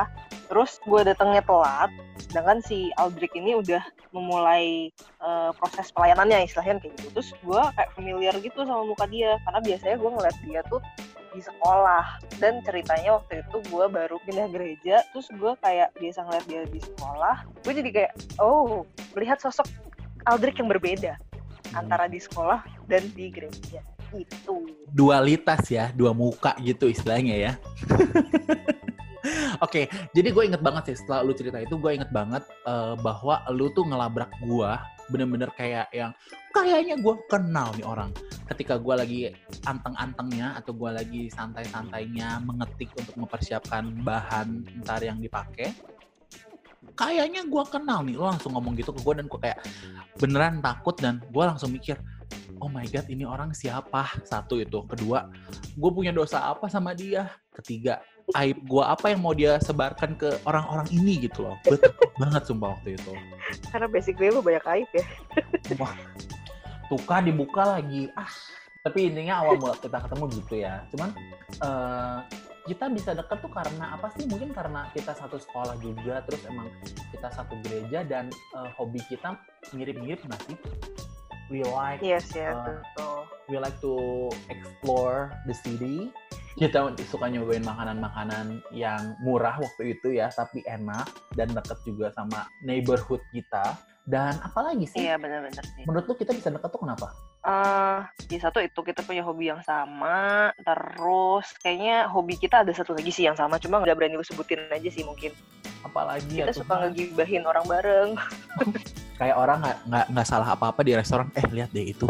Terus 0.46 0.78
gue 0.86 1.02
datangnya 1.02 1.42
telat, 1.42 1.90
sedangkan 2.22 2.62
si 2.62 2.94
Aldrich 3.02 3.34
ini 3.34 3.58
udah 3.58 3.82
memulai 4.14 4.94
uh, 5.24 5.50
proses 5.58 5.90
pelayanannya 5.90 6.46
istilahnya 6.46 6.84
kayak 6.84 6.94
gitu. 7.02 7.08
Terus 7.18 7.30
gue 7.42 7.62
kayak 7.80 7.90
familiar 7.98 8.36
gitu 8.38 8.60
sama 8.68 8.86
muka 8.86 9.10
dia, 9.10 9.40
karena 9.48 9.60
biasanya 9.64 9.96
gue 9.98 10.10
ngeliat 10.12 10.38
dia 10.46 10.62
tuh 10.70 10.82
di 11.36 11.44
sekolah 11.44 12.06
dan 12.40 12.64
ceritanya 12.64 13.20
waktu 13.20 13.44
itu 13.44 13.58
gue 13.68 13.86
baru 13.92 14.16
pindah 14.24 14.48
gereja 14.56 15.04
terus 15.12 15.28
gue 15.36 15.52
kayak 15.60 15.92
biasa 16.00 16.24
ngeliat 16.24 16.46
dia 16.48 16.64
di 16.64 16.80
sekolah 16.80 17.44
gue 17.68 17.74
jadi 17.76 17.90
kayak 17.92 18.12
oh 18.40 18.88
melihat 19.20 19.44
sosok 19.44 19.68
Aldrich 20.32 20.56
yang 20.64 20.72
berbeda 20.72 21.20
antara 21.76 22.08
di 22.08 22.18
sekolah 22.18 22.64
dan 22.88 23.04
di 23.12 23.28
gereja. 23.30 23.84
Itu. 24.16 24.72
Dualitas 24.90 25.68
ya 25.68 25.92
dua 25.92 26.16
muka 26.16 26.56
gitu 26.64 26.88
istilahnya 26.88 27.36
ya. 27.36 27.54
Oke, 29.64 29.90
okay, 29.90 30.10
jadi 30.14 30.30
gue 30.30 30.44
inget 30.54 30.62
banget 30.62 30.94
sih 30.94 30.98
setelah 31.02 31.26
lu 31.26 31.34
cerita 31.34 31.58
itu 31.58 31.76
gue 31.82 31.98
inget 31.98 32.14
banget 32.14 32.46
uh, 32.70 32.94
bahwa 32.94 33.42
lu 33.50 33.74
tuh 33.74 33.82
ngelabrak 33.88 34.30
gue 34.46 34.72
bener-bener 35.10 35.50
kayak 35.54 35.90
yang 35.94 36.14
kayaknya 36.54 36.96
gue 36.98 37.16
kenal 37.30 37.74
nih 37.74 37.86
orang. 37.86 38.14
Ketika 38.46 38.78
gue 38.78 38.96
lagi 38.96 39.20
anteng-antengnya 39.66 40.58
atau 40.62 40.78
gue 40.78 40.92
lagi 40.94 41.22
santai-santainya 41.34 42.42
mengetik 42.46 42.94
untuk 42.96 43.16
mempersiapkan 43.18 44.06
bahan 44.06 44.66
ntar 44.86 45.02
yang 45.02 45.18
dipakai, 45.18 45.74
kayaknya 46.96 47.44
gue 47.46 47.64
kenal 47.68 48.02
nih 48.02 48.16
lo 48.16 48.32
langsung 48.32 48.56
ngomong 48.56 48.74
gitu 48.80 48.96
ke 48.96 49.00
gue 49.04 49.14
dan 49.20 49.26
gue 49.28 49.40
kayak 49.40 49.60
beneran 50.18 50.64
takut 50.64 50.96
dan 50.98 51.20
gue 51.20 51.44
langsung 51.44 51.72
mikir 51.72 52.00
oh 52.64 52.72
my 52.72 52.88
god 52.90 53.06
ini 53.12 53.28
orang 53.28 53.52
siapa? 53.52 54.10
Satu 54.24 54.58
itu. 54.58 54.82
Kedua 54.88 55.28
gue 55.76 55.92
punya 55.92 56.16
dosa 56.16 56.50
apa 56.50 56.72
sama 56.72 56.96
dia? 56.96 57.30
Ketiga 57.54 58.02
aib 58.34 58.58
gue 58.66 58.82
apa 58.82 59.14
yang 59.14 59.22
mau 59.22 59.38
dia 59.38 59.62
sebarkan 59.62 60.18
ke 60.18 60.42
orang-orang 60.50 60.90
ini 60.90 61.30
gitu 61.30 61.46
loh. 61.46 61.56
Gue 61.62 61.78
takut 61.78 62.10
banget 62.22 62.42
sumpah 62.48 62.74
waktu 62.74 62.98
itu. 62.98 63.12
Karena 63.70 63.88
basically 63.92 64.34
lu 64.34 64.42
banyak 64.42 64.66
aib 64.66 64.90
ya. 64.96 65.06
Wah 65.78 65.94
tuka 66.90 67.22
dibuka 67.22 67.78
lagi. 67.78 68.10
Ah 68.18 68.32
tapi 68.86 69.10
intinya 69.10 69.42
awal 69.42 69.58
mula 69.58 69.76
kita 69.78 69.98
ketemu 69.98 70.26
gitu 70.42 70.56
ya. 70.62 70.74
Cuman 70.94 71.10
uh, 71.62 72.22
kita 72.66 72.90
bisa 72.90 73.14
deket 73.14 73.38
tuh 73.46 73.54
karena 73.54 73.94
apa 73.94 74.10
sih? 74.18 74.26
Mungkin 74.26 74.50
karena 74.52 74.90
kita 74.92 75.14
satu 75.14 75.38
sekolah 75.38 75.78
juga, 75.78 76.26
terus 76.26 76.42
emang 76.50 76.74
kita 77.14 77.30
satu 77.30 77.54
gereja 77.62 78.02
dan 78.02 78.34
uh, 78.58 78.70
hobi 78.76 78.98
kita 79.06 79.38
mirip-mirip 79.78 80.18
nggak 80.26 80.42
sih? 80.50 80.58
We 81.54 81.62
like, 81.62 82.02
yes, 82.02 82.34
yes, 82.34 82.58
uh, 82.58 82.82
betul. 82.82 83.22
we 83.46 83.62
like 83.62 83.78
to 83.86 83.94
explore 84.50 85.30
the 85.46 85.54
city. 85.54 86.10
Kita 86.58 86.90
suka 87.06 87.30
nyobain 87.30 87.62
makanan-makanan 87.62 88.66
yang 88.74 89.14
murah 89.22 89.62
waktu 89.62 89.94
itu 89.94 90.18
ya, 90.18 90.34
tapi 90.34 90.66
enak 90.66 91.06
dan 91.38 91.54
deket 91.54 91.78
juga 91.86 92.10
sama 92.18 92.50
neighborhood 92.66 93.22
kita. 93.30 93.78
Dan 94.10 94.42
apalagi 94.42 94.90
sih? 94.90 95.06
Iya 95.06 95.22
benar-benar 95.22 95.62
sih. 95.62 95.86
Menurut 95.86 96.06
lu 96.10 96.16
kita 96.18 96.34
bisa 96.34 96.50
deket 96.50 96.70
tuh 96.74 96.82
kenapa? 96.82 97.14
Uh, 97.46 98.02
di 98.26 98.42
satu 98.42 98.58
itu 98.58 98.82
kita 98.82 99.06
punya 99.06 99.22
hobi 99.22 99.54
yang 99.54 99.62
sama, 99.62 100.50
terus 100.66 101.54
kayaknya 101.62 102.10
hobi 102.10 102.42
kita 102.42 102.66
ada 102.66 102.74
satu 102.74 102.98
lagi 102.98 103.14
sih 103.14 103.22
yang 103.22 103.38
sama, 103.38 103.62
cuma 103.62 103.78
nggak 103.86 103.94
berani 103.94 104.18
lu 104.18 104.26
sebutin 104.26 104.66
aja 104.74 104.90
sih 104.90 105.06
mungkin. 105.06 105.30
Apalagi 105.86 106.42
kita 106.42 106.50
ya, 106.50 106.58
suka 106.58 106.74
ngegibahin 106.90 107.46
orang 107.46 107.66
bareng. 107.70 108.10
Kayak 109.22 109.38
orang 109.38 109.62
nggak 109.62 110.06
nggak 110.10 110.26
salah 110.26 110.58
apa-apa 110.58 110.82
di 110.82 110.98
restoran, 110.98 111.30
eh 111.38 111.46
lihat 111.54 111.70
deh 111.70 111.86
itu 111.86 112.10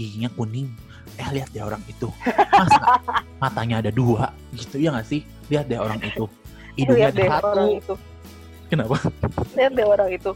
giginya 0.00 0.32
kuning, 0.32 0.72
eh 1.20 1.28
lihat 1.28 1.52
deh 1.52 1.60
orang 1.60 1.84
itu, 1.84 2.08
masa 2.48 2.80
matanya 3.44 3.84
ada 3.84 3.92
dua, 3.92 4.32
gitu 4.56 4.80
ya 4.80 4.96
nggak 4.96 5.04
sih? 5.04 5.20
Lihat 5.52 5.68
deh 5.68 5.76
orang 5.76 6.00
itu, 6.00 6.24
hidungnya 6.80 7.12
ada 7.12 7.36
satu. 7.36 7.46
Orang 7.52 7.70
itu. 7.76 7.94
Kenapa? 8.72 8.96
Lihat 9.60 9.72
deh 9.76 9.84
orang 9.84 10.08
itu, 10.08 10.32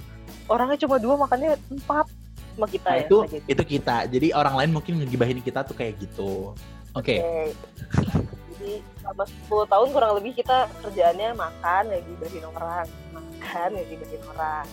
orangnya 0.53 0.77
cuma 0.85 1.01
dua 1.01 1.17
makannya 1.17 1.57
empat 1.73 2.24
sama 2.55 2.67
kita 2.71 2.89
nah, 2.89 2.97
ya. 2.97 3.05
Itu 3.07 3.17
gitu. 3.27 3.47
itu 3.51 3.63
kita. 3.79 3.97
Jadi 4.07 4.29
orang 4.31 4.55
lain 4.63 4.71
mungkin 4.71 4.93
ngegibahin 5.03 5.39
kita 5.43 5.67
tuh 5.67 5.75
kayak 5.75 5.99
gitu. 5.99 6.55
Oke. 6.95 7.19
Okay. 7.19 7.51
Okay. 7.91 8.23
Jadi 8.55 8.73
selama 9.03 9.25
10 9.27 9.73
tahun 9.73 9.89
kurang 9.93 10.13
lebih 10.23 10.33
kita 10.39 10.71
kerjaannya 10.81 11.29
makan, 11.37 11.83
ngegibahin 11.91 12.45
orang, 12.55 12.87
makan, 13.13 13.69
ngegibahin 13.77 14.23
orang. 14.31 14.65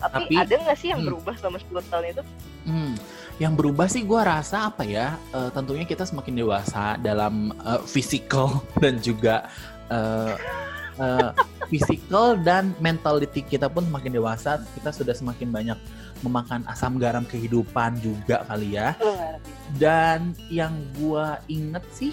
Tapi, 0.00 0.16
Tapi 0.16 0.34
ada 0.34 0.54
nggak 0.64 0.78
sih 0.80 0.88
yang 0.90 1.00
hmm. 1.04 1.08
berubah 1.12 1.34
selama 1.38 1.58
10 1.60 1.92
tahun 1.92 2.04
itu? 2.08 2.22
Hmm, 2.60 2.92
yang 3.40 3.52
berubah 3.56 3.86
sih 3.88 4.04
gue 4.04 4.20
rasa 4.20 4.68
apa 4.68 4.84
ya? 4.84 5.16
Uh, 5.32 5.48
tentunya 5.52 5.84
kita 5.88 6.04
semakin 6.04 6.34
dewasa 6.40 6.96
dalam 7.00 7.52
uh, 7.64 7.80
physical 7.84 8.60
dan 8.82 9.00
juga 9.00 9.48
uh, 9.88 10.36
uh, 11.00 11.30
physical 11.68 12.36
dan 12.40 12.76
mentality 12.80 13.40
kita 13.44 13.68
pun 13.68 13.84
semakin 13.88 14.12
dewasa. 14.20 14.60
Kita 14.76 14.92
sudah 14.92 15.12
semakin 15.16 15.48
banyak 15.48 15.78
memakan 16.20 16.64
asam 16.68 17.00
garam 17.00 17.24
kehidupan 17.24 18.00
juga 18.04 18.44
kali 18.48 18.76
ya. 18.76 18.96
Dan 19.76 20.36
yang 20.52 20.74
gua 20.98 21.40
inget 21.48 21.84
sih 21.94 22.12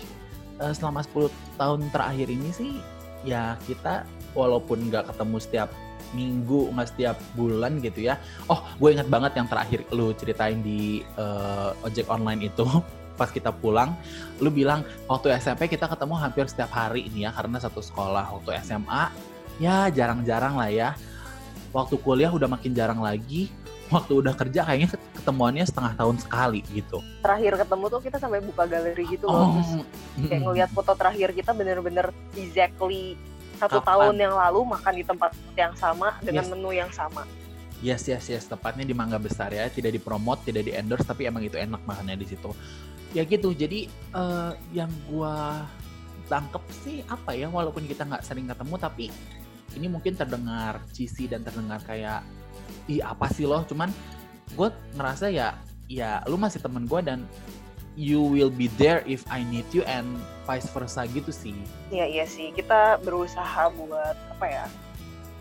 uh, 0.61 0.73
selama 0.73 1.03
10 1.05 1.29
tahun 1.57 1.79
terakhir 1.93 2.27
ini 2.29 2.49
sih 2.53 2.71
ya 3.25 3.57
kita 3.65 4.05
walaupun 4.37 4.87
nggak 4.89 5.09
ketemu 5.09 5.37
setiap 5.41 5.69
minggu 6.15 6.71
nggak 6.71 6.89
setiap 6.93 7.17
bulan 7.35 7.83
gitu 7.83 8.07
ya. 8.07 8.15
Oh, 8.47 8.63
gue 8.79 8.95
inget 8.95 9.09
banget 9.11 9.35
yang 9.35 9.47
terakhir 9.49 9.83
lu 9.91 10.15
ceritain 10.15 10.59
di 10.63 11.03
uh, 11.19 11.75
ojek 11.83 12.07
online 12.07 12.47
itu 12.47 12.63
pas 13.19 13.33
kita 13.33 13.49
pulang, 13.49 13.97
lu 14.37 14.53
bilang 14.53 14.85
waktu 15.09 15.33
SMP 15.41 15.65
kita 15.65 15.89
ketemu 15.89 16.13
hampir 16.21 16.45
setiap 16.45 16.69
hari 16.69 17.09
ini 17.09 17.25
ya 17.25 17.33
karena 17.33 17.57
satu 17.57 17.81
sekolah. 17.81 18.29
Waktu 18.39 18.61
SMA 18.63 19.03
ya 19.57 19.89
jarang-jarang 19.91 20.55
lah 20.55 20.69
ya. 20.69 20.89
Waktu 21.75 21.99
kuliah 21.99 22.31
udah 22.31 22.47
makin 22.47 22.71
jarang 22.71 23.03
lagi 23.03 23.51
waktu 23.88 24.13
udah 24.20 24.34
kerja 24.36 24.67
kayaknya 24.67 24.89
ketemuannya 25.15 25.65
setengah 25.67 25.94
tahun 25.96 26.15
sekali 26.20 26.60
gitu. 26.72 27.00
Terakhir 27.24 27.53
ketemu 27.63 27.86
tuh 27.88 28.01
kita 28.03 28.17
sampai 28.20 28.39
buka 28.44 28.63
galeri 28.67 29.03
gitu 29.08 29.25
loh. 29.27 29.39
Oh, 29.39 29.50
Terus 29.60 29.72
kayak 30.27 30.41
ngeliat 30.44 30.70
foto 30.75 30.91
terakhir 30.96 31.29
kita 31.32 31.51
bener-bener 31.56 32.12
exactly 32.36 33.15
satu 33.58 33.82
Kapan? 33.82 33.89
tahun 33.89 34.15
yang 34.22 34.34
lalu 34.38 34.60
makan 34.77 34.94
di 34.94 35.03
tempat 35.03 35.32
yang 35.58 35.74
sama 35.74 36.20
dengan 36.22 36.46
yes. 36.46 36.51
menu 36.53 36.70
yang 36.75 36.91
sama. 36.94 37.24
Yes, 37.77 38.10
yes, 38.10 38.25
yes. 38.29 38.46
Tepatnya 38.50 38.86
di 38.86 38.94
Mangga 38.94 39.22
Besar 39.22 39.53
ya. 39.53 39.70
Tidak 39.70 39.94
dipromot, 39.94 40.41
tidak 40.41 40.65
di 40.65 40.74
endorse, 40.74 41.06
tapi 41.06 41.29
emang 41.29 41.46
itu 41.46 41.62
enak 41.62 41.82
makannya 41.86 42.17
di 42.17 42.25
situ. 42.25 42.50
Ya 43.13 43.22
gitu. 43.22 43.53
Jadi 43.53 43.86
uh, 44.17 44.53
yang 44.74 44.89
gua 45.10 45.65
tangkep 46.25 46.63
sih 46.84 47.06
apa 47.06 47.38
ya, 47.38 47.48
walaupun 47.48 47.86
kita 47.86 48.06
nggak 48.06 48.25
sering 48.25 48.50
ketemu, 48.50 48.75
tapi 48.82 49.06
ini 49.77 49.88
mungkin 49.94 50.17
terdengar 50.17 50.82
cheesy 50.89 51.29
dan 51.29 51.46
terdengar 51.46 51.77
kayak 51.86 52.25
ih 52.88 53.03
apa 53.03 53.27
sih 53.32 53.44
loh 53.44 53.63
cuman 53.67 53.91
gue 54.56 54.70
ngerasa 54.96 55.27
ya 55.29 55.60
ya 55.88 56.24
lu 56.27 56.39
masih 56.39 56.63
temen 56.63 56.88
gue 56.88 57.00
dan 57.03 57.24
you 57.98 58.22
will 58.22 58.53
be 58.53 58.70
there 58.77 59.01
if 59.10 59.25
I 59.27 59.41
need 59.48 59.65
you 59.74 59.82
and 59.89 60.06
vice 60.46 60.70
versa 60.70 61.10
gitu 61.10 61.34
sih. 61.34 61.58
Iya 61.89 62.06
iya 62.06 62.25
sih. 62.29 62.53
Kita 62.53 63.01
berusaha 63.01 63.74
buat 63.74 64.15
apa 64.38 64.46
ya 64.46 64.65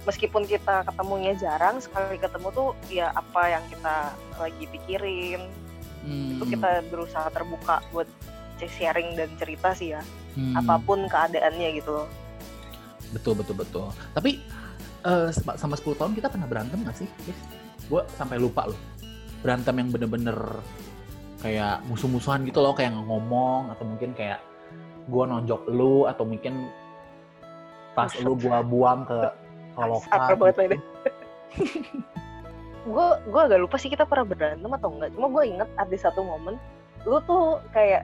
meskipun 0.09 0.47
kita 0.49 0.87
ketemunya 0.87 1.37
jarang 1.37 1.83
sekali 1.83 2.17
ketemu 2.17 2.49
tuh 2.55 2.71
ya 2.89 3.13
apa 3.13 3.59
yang 3.59 3.65
kita 3.71 3.97
lagi 4.41 4.65
pikirin. 4.73 5.43
Hmm. 6.07 6.39
itu 6.39 6.55
kita 6.55 6.87
berusaha 6.87 7.27
terbuka 7.35 7.83
buat 7.91 8.07
sharing 8.63 9.19
dan 9.19 9.27
cerita 9.43 9.75
sih 9.75 9.91
ya. 9.91 10.03
Hmm. 10.39 10.55
apa 10.55 10.79
pun 10.81 11.05
keadaannya 11.11 11.83
gitu 11.83 12.03
loh. 12.03 12.09
Betul 13.11 13.43
betul 13.43 13.59
betul. 13.59 13.87
Tapi 14.15 14.39
uh, 15.07 15.29
sama 15.33 15.79
10 15.79 15.95
tahun 15.95 16.13
kita 16.19 16.29
pernah 16.29 16.49
berantem 16.51 16.83
gak 16.83 16.99
sih? 16.99 17.09
Yes. 17.25 17.39
Gue 17.87 18.03
sampai 18.19 18.43
lupa 18.43 18.67
loh. 18.67 18.79
Berantem 19.41 19.79
yang 19.79 19.89
bener-bener 19.95 20.39
kayak 21.41 21.87
musuh-musuhan 21.87 22.43
gitu 22.43 22.59
loh, 22.59 22.75
kayak 22.75 22.99
ngomong 22.99 23.71
atau 23.71 23.87
mungkin 23.87 24.11
kayak 24.19 24.43
gue 25.07 25.23
nonjok 25.23 25.71
lu 25.71 26.11
atau 26.11 26.27
mungkin 26.27 26.67
pas 27.95 28.11
lu 28.19 28.35
gue 28.35 28.59
buang 28.67 29.07
ke 29.07 29.19
kolokan. 29.79 30.19
Gitu. 30.35 30.77
gue 32.87 33.07
gue 33.31 33.41
agak 33.41 33.59
lupa 33.63 33.77
sih 33.79 33.91
kita 33.91 34.03
pernah 34.03 34.27
berantem 34.27 34.71
atau 34.75 34.91
enggak. 34.91 35.15
Cuma 35.15 35.31
gue 35.31 35.43
inget 35.47 35.69
ada 35.79 35.97
satu 35.97 36.27
momen 36.27 36.59
lu 37.07 37.23
tuh 37.23 37.63
kayak 37.71 38.03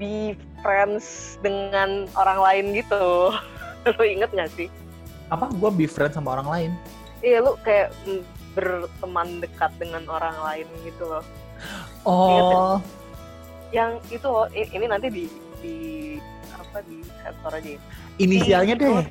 be 0.00 0.32
friends 0.64 1.36
dengan 1.44 2.08
orang 2.16 2.40
lain 2.40 2.64
gitu 2.80 3.36
lu 3.96 4.02
inget 4.04 4.32
gak 4.32 4.50
sih 4.56 4.68
apa 5.30 5.46
gue 5.54 5.70
be 5.72 5.86
friend 5.86 6.12
sama 6.12 6.36
orang 6.38 6.48
lain. 6.50 6.70
Iya 7.22 7.38
lu 7.44 7.54
kayak 7.62 7.94
berteman 8.52 9.38
dekat 9.38 9.70
dengan 9.78 10.02
orang 10.10 10.34
lain 10.42 10.66
gitu 10.82 11.06
loh. 11.06 11.24
Oh. 12.02 12.82
Yang 13.70 14.02
itu 14.10 14.26
loh 14.26 14.46
ini 14.50 14.86
nanti 14.90 15.06
di 15.08 15.24
di 15.60 15.76
apa 16.56 16.82
di 16.82 17.04
sensor 17.22 17.52
aja 17.52 17.70
ya. 17.76 17.80
inisialnya 18.16 18.74
Di- 18.74 18.82
deh 18.84 19.06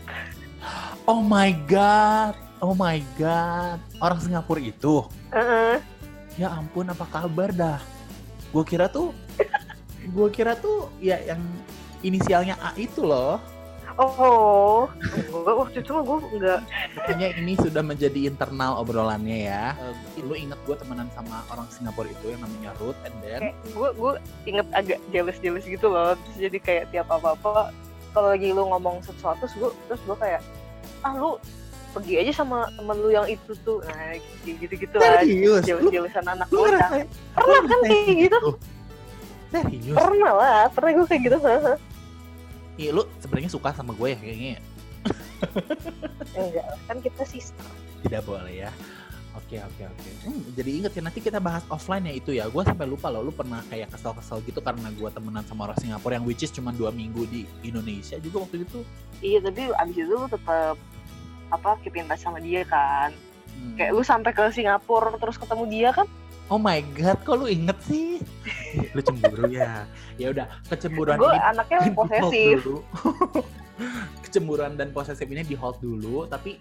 oh 1.07 1.21
my 1.23 1.55
god. 1.65 2.35
Oh 2.59 2.75
my 2.75 2.99
god. 3.15 3.79
Orang 4.03 4.19
Singapura 4.19 4.59
itu? 4.59 5.07
Heeh. 5.31 5.79
ya 6.39 6.55
ampun 6.55 6.87
apa 6.87 7.03
kabar 7.07 7.51
dah? 7.51 7.79
Gue 8.51 8.63
kira 8.63 8.87
tuh 8.91 9.15
gue 10.09 10.27
kira 10.33 10.55
tuh 10.57 10.89
ya 10.97 11.19
yang 11.21 11.39
inisialnya 12.01 12.55
A 12.63 12.71
itu 12.79 13.03
loh 13.03 13.37
oh. 13.99 14.87
Gue 15.29 15.53
waktu 15.53 15.83
itu 15.83 15.91
mah 15.91 16.03
gue 16.07 16.17
nggak. 16.39 16.61
Makanya 16.95 17.27
ini 17.35 17.53
sudah 17.59 17.83
menjadi 17.83 18.19
internal 18.31 18.79
obrolannya 18.79 19.51
ya. 19.51 19.75
Eh, 20.15 20.23
lu 20.23 20.33
inget 20.33 20.57
gue 20.63 20.75
temenan 20.79 21.11
sama 21.11 21.43
orang 21.51 21.67
Singapura 21.69 22.07
itu 22.07 22.31
yang 22.31 22.41
namanya 22.41 22.71
Ruth 22.79 22.97
and 23.03 23.15
then 23.19 23.51
gue 23.51 23.89
gue 23.93 24.11
inget 24.47 24.67
agak 24.71 24.99
jealous 25.11 25.37
jealous 25.43 25.65
gitu 25.67 25.91
loh. 25.91 26.15
Terus 26.15 26.37
jadi 26.49 26.57
kayak 26.63 26.83
tiap 26.95 27.07
apa 27.11 27.35
apa 27.35 27.75
kalau 28.15 28.33
lagi 28.33 28.49
lu 28.55 28.63
ngomong 28.65 29.03
sesuatu 29.03 29.45
terus 29.45 29.53
gue 29.59 29.69
terus 29.91 30.01
gue 30.07 30.17
kayak 30.17 30.41
ah 31.03 31.13
lu 31.15 31.35
pergi 31.89 32.21
aja 32.21 32.45
sama 32.45 32.69
temen 32.77 32.97
lu 32.97 33.09
yang 33.11 33.27
itu 33.27 33.51
tuh. 33.67 33.83
Nah 33.83 34.15
gitu 34.47 34.73
gitu 34.73 34.95
lah 34.95 35.21
serius? 35.21 35.63
Jealous 35.67 35.83
lu, 35.83 35.91
jealousan 35.91 36.25
anak 36.25 36.47
bocah 36.47 36.71
ngerasain? 36.71 37.07
Pernah 37.35 37.61
kan 37.67 37.79
kayak 37.83 38.15
gitu? 38.25 38.39
serius? 39.49 39.95
Pernah 39.97 40.33
lah 40.33 40.61
pernah 40.71 40.91
gue 40.95 41.05
kayak 41.09 41.21
gitu 41.27 41.37
Iya 42.79 42.95
lu 42.95 43.03
sebenarnya 43.19 43.51
suka 43.51 43.75
sama 43.75 43.91
gue 43.91 44.15
ya 44.15 44.19
kayaknya 44.23 44.49
ya? 44.55 44.61
enggak 46.39 46.67
kan 46.87 46.97
kita 47.03 47.23
sister. 47.27 47.67
Tidak 48.07 48.23
boleh 48.23 48.63
ya. 48.67 48.71
Oke 49.35 49.59
oke 49.59 49.83
oke. 49.83 50.09
Hmm, 50.23 50.41
jadi 50.55 50.69
inget 50.79 50.91
ya 50.95 51.01
nanti 51.03 51.19
kita 51.19 51.43
bahas 51.43 51.67
offline 51.67 52.07
ya 52.07 52.13
itu 52.15 52.31
ya. 52.31 52.47
Gue 52.47 52.63
sampai 52.63 52.87
lupa 52.87 53.11
loh 53.11 53.27
lu 53.27 53.35
pernah 53.35 53.59
kayak 53.67 53.91
kesel-kesel 53.91 54.39
gitu 54.47 54.63
karena 54.63 54.87
gue 54.95 55.09
temenan 55.11 55.43
sama 55.43 55.67
orang 55.67 55.79
Singapura 55.79 56.15
yang 56.15 56.23
which 56.23 56.39
is 56.39 56.55
cuma 56.55 56.71
dua 56.71 56.95
minggu 56.95 57.27
di 57.27 57.43
Indonesia 57.67 58.15
juga 58.23 58.47
waktu 58.47 58.63
itu. 58.63 58.79
Iya 59.19 59.43
tapi 59.43 59.75
abis 59.75 59.95
itu 59.99 60.15
lu 60.15 60.27
tetap 60.31 60.79
apa 61.51 61.69
keep 61.83 61.99
in 61.99 62.07
touch 62.07 62.23
sama 62.23 62.39
dia 62.39 62.63
kan. 62.63 63.11
Hmm. 63.59 63.75
kayak 63.75 63.91
lu 63.91 64.07
sampai 64.07 64.31
ke 64.31 64.55
Singapura 64.55 65.11
terus 65.19 65.35
ketemu 65.35 65.67
dia 65.67 65.89
kan 65.91 66.07
Oh 66.49 66.57
my 66.57 66.81
god, 66.97 67.21
kok 67.21 67.37
lu 67.37 67.45
inget 67.45 67.77
sih? 67.85 68.17
lu 68.97 69.01
cemburu 69.05 69.45
ya. 69.53 69.85
Ya 70.17 70.33
udah, 70.33 70.49
kecemburuan 70.65 71.21
gue 71.21 71.29
ini 71.29 71.41
anaknya 71.45 71.77
di 71.85 71.91
hold 71.93 72.09
posesif 72.09 72.57
dulu. 72.65 72.77
Kecemburuan 74.25 74.73
dan 74.73 74.89
posesif 74.89 75.29
ini 75.29 75.45
di 75.45 75.53
hold 75.53 75.77
dulu, 75.77 76.25
tapi 76.25 76.57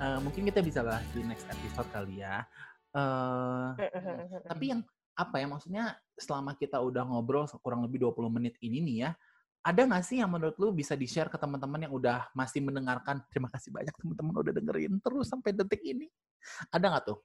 eh, 0.00 0.18
mungkin 0.24 0.48
kita 0.48 0.64
bisa 0.64 0.80
bahas 0.80 1.04
di 1.12 1.20
next 1.28 1.44
episode 1.44 1.88
kali 1.92 2.24
ya. 2.24 2.48
Eh, 2.96 3.68
tapi 4.48 4.64
yang 4.72 4.80
apa 5.12 5.36
ya 5.36 5.46
maksudnya 5.50 5.84
selama 6.16 6.56
kita 6.56 6.80
udah 6.80 7.04
ngobrol 7.04 7.44
kurang 7.60 7.84
lebih 7.84 8.08
20 8.08 8.32
menit 8.32 8.56
ini 8.64 8.80
nih 8.80 8.96
ya, 9.04 9.10
ada 9.62 9.80
nggak 9.84 10.04
sih 10.06 10.22
yang 10.22 10.30
menurut 10.30 10.56
lu 10.56 10.72
bisa 10.72 10.94
di-share 10.94 11.28
ke 11.28 11.36
teman-teman 11.36 11.84
yang 11.84 11.92
udah 11.92 12.30
masih 12.32 12.62
mendengarkan? 12.64 13.20
Terima 13.28 13.50
kasih 13.52 13.74
banyak 13.74 13.92
teman-teman 13.94 14.34
udah 14.38 14.52
dengerin 14.54 14.94
terus 15.02 15.28
sampai 15.28 15.52
detik 15.52 15.82
ini. 15.84 16.08
Ada 16.72 16.86
nggak 16.88 17.04
tuh? 17.04 17.18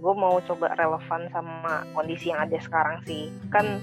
gue 0.00 0.14
mau 0.16 0.40
coba 0.40 0.72
relevan 0.78 1.28
sama 1.32 1.84
kondisi 1.92 2.32
yang 2.32 2.46
ada 2.48 2.56
sekarang 2.60 3.04
sih 3.04 3.28
kan 3.52 3.82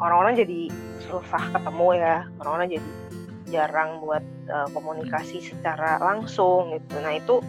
orang-orang 0.00 0.36
jadi 0.44 0.60
susah 1.08 1.42
ketemu 1.56 1.88
ya 1.96 2.16
orang-orang 2.42 2.68
jadi 2.76 2.90
jarang 3.46 4.02
buat 4.02 4.24
uh, 4.50 4.68
komunikasi 4.74 5.40
secara 5.40 6.02
langsung 6.02 6.74
gitu 6.76 6.96
nah 7.00 7.14
itu 7.14 7.40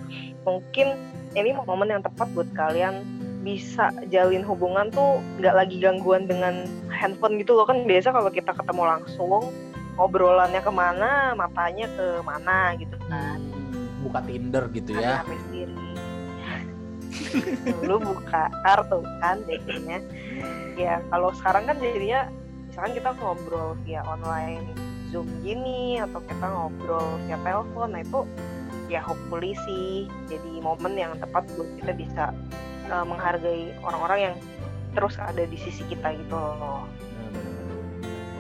mungkin 0.46 0.96
ini 1.36 1.54
momen 1.54 1.92
yang 1.92 2.04
tepat 2.06 2.30
buat 2.32 2.48
kalian 2.56 3.04
bisa 3.44 3.92
jalin 4.12 4.44
hubungan 4.44 4.92
tuh 4.92 5.24
nggak 5.40 5.56
lagi 5.56 5.80
gangguan 5.80 6.28
dengan 6.28 6.68
handphone 6.92 7.40
gitu 7.40 7.56
loh 7.56 7.64
kan 7.64 7.88
biasa 7.88 8.12
kalau 8.12 8.28
kita 8.28 8.52
ketemu 8.52 8.84
langsung 8.84 9.44
obrolannya 9.98 10.62
ke 10.62 10.72
mana 10.72 11.34
matanya 11.34 11.86
ke 11.92 12.08
mana 12.22 12.78
gitu 12.78 12.98
kan. 13.10 13.42
Buka 14.06 14.20
Tinder 14.24 14.64
gitu 14.72 14.92
ya. 14.96 15.26
HP 15.26 15.34
sendiri. 15.50 15.76
Lu 17.84 17.98
buka 17.98 18.48
kartu 18.62 19.02
kan 19.20 19.42
datingnya 19.50 20.00
ya 20.78 21.02
kalau 21.10 21.34
sekarang 21.34 21.66
kan 21.66 21.76
jadinya 21.82 22.30
misalkan 22.70 22.94
kita 22.94 23.10
ngobrol 23.18 23.74
via 23.82 24.06
online 24.06 24.70
zoom 25.10 25.26
gini 25.42 25.98
atau 25.98 26.22
kita 26.22 26.46
ngobrol 26.46 27.18
via 27.26 27.38
telepon 27.42 27.98
nah 27.98 28.02
itu 28.06 28.22
ya 28.86 29.02
hopefully 29.02 29.58
sih 29.66 30.06
jadi 30.30 30.62
momen 30.62 30.94
yang 30.94 31.18
tepat 31.18 31.50
buat 31.58 31.68
kita 31.82 31.92
bisa 31.98 32.24
uh, 32.94 33.04
menghargai 33.04 33.74
orang-orang 33.82 34.20
yang 34.32 34.36
terus 34.96 35.18
ada 35.20 35.44
di 35.46 35.58
sisi 35.60 35.84
kita 35.86 36.16
gitu 36.16 36.34
loh. 36.34 36.88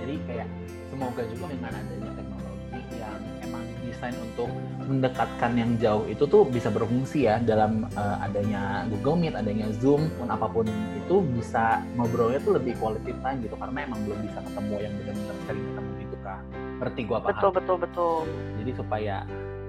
Jadi 0.01 0.15
kayak 0.25 0.49
semoga 0.97 1.21
juga 1.29 1.45
dengan 1.53 1.71
adanya 1.77 2.11
teknologi 2.17 2.81
yang 2.97 3.21
emang 3.45 3.63
desain 3.85 4.17
untuk 4.17 4.49
mendekatkan 4.89 5.51
yang 5.53 5.71
jauh 5.77 6.09
itu 6.09 6.25
tuh 6.25 6.41
bisa 6.49 6.73
berfungsi 6.73 7.29
ya 7.29 7.37
dalam 7.37 7.85
eh, 7.93 8.17
adanya 8.25 8.89
Google 8.89 9.21
Meet, 9.21 9.37
adanya 9.37 9.69
Zoom, 9.77 10.09
pun 10.17 10.25
apa 10.33 10.49
pun 10.49 10.65
itu 10.97 11.21
bisa 11.37 11.85
ngobrolnya 11.93 12.41
tuh 12.41 12.57
lebih 12.57 12.73
quality 12.81 13.13
time 13.21 13.45
gitu 13.45 13.53
karena 13.61 13.77
emang 13.85 13.99
belum 14.09 14.19
bisa 14.25 14.41
ketemu 14.41 14.75
yang 14.81 14.93
benar-benar 14.97 15.37
sering 15.45 15.65
ketemu 15.69 15.91
gitu 16.01 16.17
kan. 16.25 16.41
Ngerti 16.81 17.01
gua 17.05 17.19
paham. 17.21 17.29
betul 17.29 17.51
betul 17.53 17.77
betul 17.77 18.17
Jadi 18.57 18.71
supaya 18.73 19.15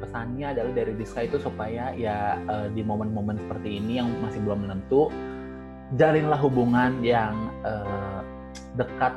pesannya 0.01 0.47
adalah 0.57 0.73
dari 0.73 0.93
Diska 0.97 1.21
itu 1.29 1.37
supaya 1.37 1.93
ya 1.93 2.41
eh, 2.41 2.69
di 2.73 2.81
momen-momen 2.81 3.37
seperti 3.37 3.77
ini 3.77 4.01
yang 4.01 4.09
masih 4.25 4.41
belum 4.41 4.65
menentu 4.65 5.13
jalinlah 6.01 6.41
hubungan 6.41 7.05
yang 7.05 7.37
eh, 7.69 8.21
dekat 8.81 9.13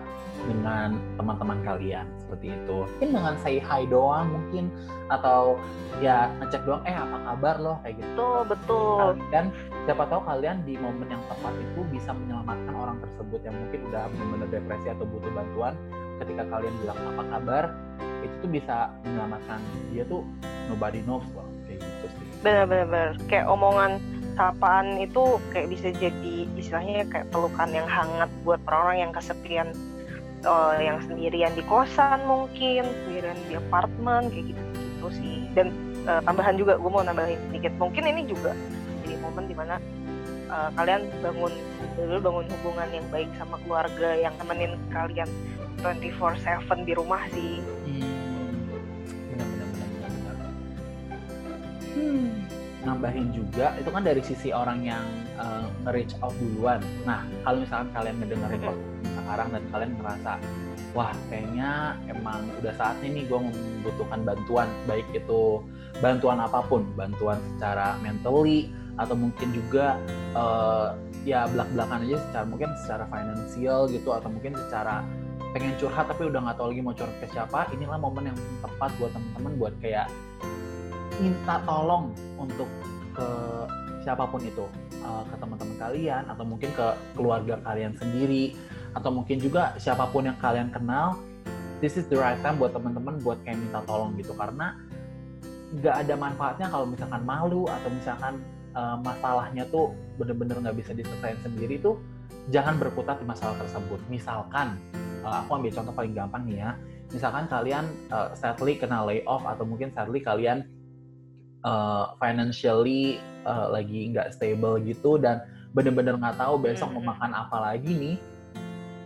dengan 0.47 0.97
teman-teman 1.17 1.59
kalian 1.61 2.05
seperti 2.23 2.53
itu. 2.53 2.77
Mungkin 2.97 3.09
dengan 3.13 3.33
say 3.41 3.61
hi 3.61 3.85
doang 3.85 4.33
mungkin 4.33 4.73
atau 5.11 5.59
ya 5.99 6.31
ngecek 6.41 6.63
doang 6.65 6.81
eh 6.87 6.95
apa 6.95 7.17
kabar 7.27 7.55
loh 7.61 7.77
kayak 7.85 7.99
gitu. 8.01 8.09
betul 8.09 8.41
betul 8.49 9.09
Dan 9.29 9.53
siapa 9.85 10.03
tahu 10.09 10.21
kalian 10.25 10.63
di 10.65 10.79
momen 10.79 11.07
yang 11.09 11.23
tepat 11.29 11.53
itu 11.59 11.81
bisa 11.91 12.11
menyelamatkan 12.15 12.73
orang 12.73 12.97
tersebut 13.03 13.39
yang 13.45 13.55
mungkin 13.57 13.79
udah 13.91 14.03
benar-benar 14.09 14.49
depresi 14.49 14.87
atau 14.89 15.05
butuh 15.05 15.31
bantuan. 15.35 15.73
Ketika 16.21 16.43
kalian 16.53 16.73
bilang 16.85 16.99
apa 17.01 17.23
kabar, 17.33 17.63
itu 18.21 18.35
tuh 18.45 18.49
bisa 18.53 18.93
menyelamatkan 19.01 19.59
dia 19.89 20.05
tuh 20.05 20.21
nobody 20.69 21.01
knows 21.03 21.25
loh 21.33 21.45
kayak 21.65 21.81
gitu 21.81 22.05
sih. 22.13 22.25
benar-benar 22.41 23.17
kayak 23.25 23.45
omongan 23.49 23.97
sapaan 24.33 24.97
itu 24.97 25.37
kayak 25.51 25.67
bisa 25.69 25.91
jadi 25.93 26.47
istilahnya 26.55 27.05
kayak 27.11 27.27
pelukan 27.29 27.69
yang 27.69 27.85
hangat 27.85 28.29
buat 28.47 28.57
orang-orang 28.65 28.97
yang 29.09 29.11
kesepian 29.11 29.67
eh, 30.41 30.75
yang 30.81 30.97
sendirian 31.05 31.53
di 31.53 31.63
kosan 31.65 32.19
mungkin 32.25 32.83
sendirian 33.05 33.37
di 33.47 33.55
apartemen 33.57 34.29
kayak 34.29 34.53
gitu 34.53 34.61
gitu 35.01 35.07
sih 35.17 35.37
dan 35.57 35.73
eh, 36.05 36.21
tambahan 36.21 36.55
juga 36.57 36.77
gue 36.77 36.91
mau 36.91 37.01
nambahin 37.01 37.37
sedikit 37.49 37.73
mungkin 37.81 38.03
ini 38.05 38.21
juga 38.29 38.53
jadi 39.01 39.17
momen 39.21 39.45
di 39.49 39.55
mana 39.57 39.75
eh, 40.49 40.69
kalian 40.77 41.01
bangun 41.21 41.53
dulu 41.97 42.17
bangun 42.21 42.45
hubungan 42.59 42.89
yang 42.93 43.05
baik 43.09 43.29
sama 43.37 43.57
keluarga 43.65 44.09
yang 44.15 44.33
temenin 44.37 44.77
kalian 44.93 45.29
24/7 45.81 46.85
di 46.85 46.93
rumah 46.93 47.21
sih 47.33 47.57
Hmm. 47.85 48.09
Hmm, 51.91 52.31
nambahin 52.87 53.35
juga 53.35 53.75
itu 53.75 53.89
kan 53.91 54.01
dari 54.01 54.21
sisi 54.23 54.49
orang 54.55 54.79
yang 54.79 55.03
uh, 55.35 55.67
nge-reach 55.83 56.15
out 56.23 56.31
duluan. 56.39 56.79
Nah, 57.03 57.27
kalau 57.43 57.61
misalkan 57.61 57.89
kalian 57.91 58.15
ngedengerin 58.23 58.61
Mhm. 58.63 59.10
Sekarang 59.23 59.47
dan 59.53 59.63
kalian 59.69 59.93
ngerasa 60.01 60.31
wah 60.91 61.11
kayaknya 61.31 61.95
emang 62.11 62.43
udah 62.59 62.73
saatnya 62.75 63.09
nih 63.15 63.23
gue 63.29 63.39
membutuhkan 63.39 64.19
bantuan 64.27 64.67
baik 64.89 65.07
itu 65.15 65.63
bantuan 66.03 66.39
apa 66.41 66.59
pun 66.67 66.83
bantuan 66.97 67.39
secara 67.55 67.95
mentally 68.03 68.73
atau 68.99 69.15
mungkin 69.15 69.55
juga 69.55 69.95
uh, 70.35 70.97
ya 71.23 71.47
belak-belakan 71.47 72.03
aja 72.09 72.17
secara 72.27 72.45
mungkin 72.45 72.69
secara 72.83 73.03
finansial 73.07 73.87
gitu 73.87 74.09
atau 74.11 74.27
mungkin 74.27 74.57
secara 74.67 75.05
pengen 75.51 75.75
curhat 75.79 76.07
tapi 76.07 76.27
udah 76.27 76.39
nggak 76.47 76.57
tahu 76.59 76.67
lagi 76.75 76.81
mau 76.83 76.95
curhat 76.95 77.15
ke 77.19 77.27
siapa 77.31 77.67
inilah 77.75 77.99
momen 77.99 78.31
yang 78.31 78.37
tepat 78.63 78.91
buat 78.99 79.11
teman-teman 79.15 79.53
buat 79.59 79.73
kayak 79.79 80.07
minta 81.19 81.55
tolong 81.67 82.11
untuk 82.39 82.67
ke 83.15 83.27
siapa 84.03 84.25
pun 84.27 84.41
itu 84.43 84.65
Uh, 85.01 85.25
ke 85.33 85.35
teman-teman 85.41 85.77
kalian 85.81 86.23
atau 86.29 86.45
mungkin 86.45 86.69
ke 86.77 86.87
keluarga 87.17 87.57
kalian 87.65 87.97
sendiri 87.97 88.53
atau 88.91 89.09
mungkin 89.13 89.39
juga 89.39 89.75
siapa 89.79 90.07
pun 90.11 90.27
yang 90.27 90.37
kalian 90.39 90.69
kenal 90.69 91.19
this 91.79 91.95
is 91.95 92.05
the 92.11 92.17
right 92.17 92.39
time 92.43 92.59
buat 92.59 92.75
teman-teman 92.75 93.17
buat 93.23 93.39
kayak 93.43 93.57
minta 93.57 93.79
tolong 93.87 94.13
gitu 94.19 94.35
karena 94.35 94.75
nggak 95.71 95.95
ada 96.03 96.13
manfaatnya 96.19 96.67
kalau 96.67 96.85
misalkan 96.85 97.21
malu 97.23 97.63
atau 97.67 97.89
misalkan 97.89 98.33
uh, 98.75 98.99
masalahnya 98.99 99.63
tuh 99.71 99.95
bener-bener 100.19 100.59
nggak 100.59 100.77
bisa 100.83 100.91
diselesaikan 100.91 101.39
sendiri 101.47 101.79
tuh 101.79 101.95
jangan 102.49 102.81
berputar 102.81 103.21
di 103.21 103.25
masalah 103.27 103.53
tersebut. 103.61 104.01
Misalkan, 104.09 104.79
uh, 105.21 105.45
aku 105.45 105.61
ambil 105.61 105.71
contoh 105.75 105.93
paling 105.93 106.13
gampang 106.17 106.43
nih 106.49 106.57
ya. 106.65 106.71
Misalkan 107.11 107.45
kalian 107.51 107.85
uh, 108.09 108.31
sadly 108.33 108.79
kena 108.79 109.03
layoff 109.03 109.43
atau 109.43 109.67
mungkin 109.67 109.91
sadly 109.91 110.23
kalian 110.23 110.63
uh, 111.61 112.15
financially 112.17 113.19
uh, 113.43 113.69
lagi 113.69 114.09
nggak 114.15 114.33
stable 114.33 114.79
gitu 114.81 115.19
dan 115.19 115.43
bener-bener 115.75 116.17
nggak 116.17 116.39
tahu 116.39 116.59
besok 116.59 116.91
mau 116.95 117.03
makan 117.13 117.35
apa 117.35 117.57
lagi 117.71 117.91
nih, 117.91 118.15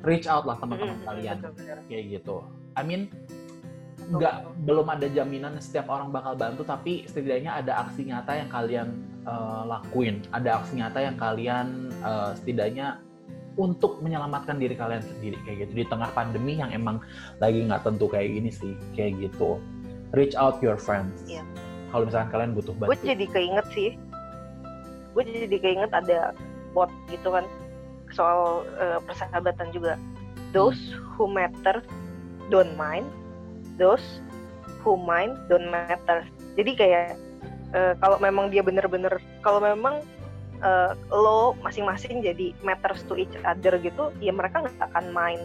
reach 0.06 0.30
out 0.30 0.46
lah 0.46 0.56
teman-teman 0.62 1.02
Mm-mm, 1.02 1.08
kalian. 1.10 1.38
betul-betul. 1.42 1.78
kayak 1.90 2.06
gitu. 2.14 2.36
I 2.78 2.82
mean 2.86 3.10
nggak 4.06 4.54
belum 4.70 4.86
ada 4.86 5.10
jaminan 5.10 5.58
setiap 5.58 5.90
orang 5.90 6.14
bakal 6.14 6.38
bantu 6.38 6.62
tapi 6.62 7.10
setidaknya 7.10 7.58
ada 7.58 7.90
aksi 7.90 8.06
nyata 8.06 8.38
yang 8.38 8.50
kalian 8.54 8.88
uh, 9.26 9.66
lakuin. 9.66 10.22
Ada 10.30 10.62
aksi 10.62 10.78
nyata 10.78 11.00
yang 11.02 11.18
kalian 11.18 11.90
uh, 12.06 12.38
setidaknya 12.38 13.02
untuk 13.58 14.04
menyelamatkan 14.06 14.62
diri 14.62 14.78
kalian 14.78 15.02
sendiri 15.02 15.42
kayak 15.48 15.66
gitu. 15.66 15.82
Di 15.82 15.86
tengah 15.90 16.14
pandemi 16.14 16.60
yang 16.62 16.70
emang 16.70 17.02
lagi 17.42 17.66
nggak 17.66 17.82
tentu 17.82 18.06
kayak 18.06 18.30
gini 18.30 18.52
sih 18.54 18.78
kayak 18.94 19.18
gitu. 19.18 19.58
Reach 20.14 20.38
out 20.38 20.62
your 20.62 20.78
friends. 20.78 21.26
Iya. 21.26 21.42
kalau 21.94 22.12
misalkan 22.12 22.28
kalian 22.28 22.52
butuh 22.52 22.74
gue 22.76 22.92
bantuan. 22.92 23.08
jadi 23.08 23.26
keinget 23.32 23.68
sih. 23.72 23.90
Gue 25.16 25.24
jadi 25.24 25.58
keinget 25.64 25.92
ada 25.96 26.36
quote 26.76 26.92
gitu 27.08 27.32
kan 27.32 27.48
soal 28.16 28.64
eh, 28.80 29.00
persahabatan 29.04 29.70
juga. 29.76 30.00
Those 30.56 30.80
who 31.16 31.28
matter 31.28 31.84
don't 32.48 32.74
mind. 32.80 33.06
Those 33.76 34.04
who 34.82 34.96
mind 34.96 35.36
don't 35.52 35.68
matter. 35.68 36.24
Jadi 36.56 36.72
kayak 36.80 37.20
eh, 37.76 37.94
kalau 38.00 38.18
memang 38.24 38.50
dia 38.50 38.64
bener-bener 38.64 39.20
kalau 39.44 39.60
memang 39.60 40.00
eh, 40.64 40.92
lo 41.12 41.60
masing-masing 41.60 42.24
jadi 42.24 42.56
matters 42.64 43.04
to 43.12 43.20
each 43.20 43.36
other 43.44 43.76
gitu 43.84 44.16
ya 44.24 44.32
mereka 44.32 44.64
nggak 44.64 44.80
akan 44.80 45.12
main 45.12 45.44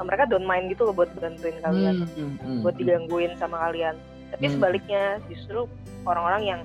Eh, 0.00 0.04
mereka 0.08 0.24
don't 0.24 0.48
mind 0.48 0.72
gitu 0.72 0.88
loh 0.88 0.96
buat 0.96 1.12
bantuin 1.20 1.60
kalian 1.60 2.08
Hmm, 2.16 2.16
hmm, 2.16 2.34
hmm, 2.40 2.58
buat 2.64 2.74
digangguin 2.80 3.36
sama 3.36 3.60
kalian. 3.68 4.00
Tapi 4.32 4.48
Hmm. 4.48 4.54
sebaliknya 4.56 5.02
justru 5.28 5.68
orang-orang 6.08 6.42
yang 6.48 6.60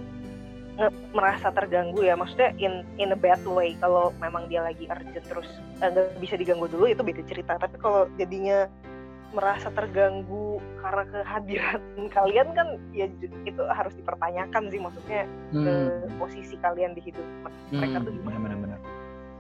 merasa 1.12 1.50
terganggu 1.50 2.02
ya, 2.02 2.14
maksudnya 2.14 2.52
in 2.58 2.84
in 2.98 3.10
a 3.10 3.18
bad 3.18 3.40
way. 3.48 3.74
Kalau 3.80 4.12
memang 4.18 4.48
dia 4.48 4.60
lagi 4.60 4.86
urgent 4.86 5.24
terus 5.24 5.48
eh, 5.80 5.88
nggak 5.88 6.20
bisa 6.20 6.36
diganggu 6.36 6.68
dulu 6.68 6.86
itu 6.86 7.00
beda 7.00 7.24
cerita. 7.24 7.56
Tapi 7.56 7.76
kalau 7.80 8.12
jadinya 8.16 8.68
merasa 9.32 9.68
terganggu 9.68 10.64
karena 10.80 11.04
kehadiran 11.12 11.82
kalian 12.16 12.48
kan 12.56 12.68
ya 12.92 13.08
itu 13.44 13.62
harus 13.68 13.92
dipertanyakan 13.96 14.72
sih 14.72 14.80
maksudnya 14.80 15.28
Hmm. 15.52 15.68
eh, 15.68 15.92
posisi 16.16 16.56
kalian 16.58 16.96
di 16.96 17.02
hidup 17.04 17.24
mereka 17.70 18.00
tuh 18.02 18.12
gimana. 18.12 18.40
benar-benar 18.40 18.80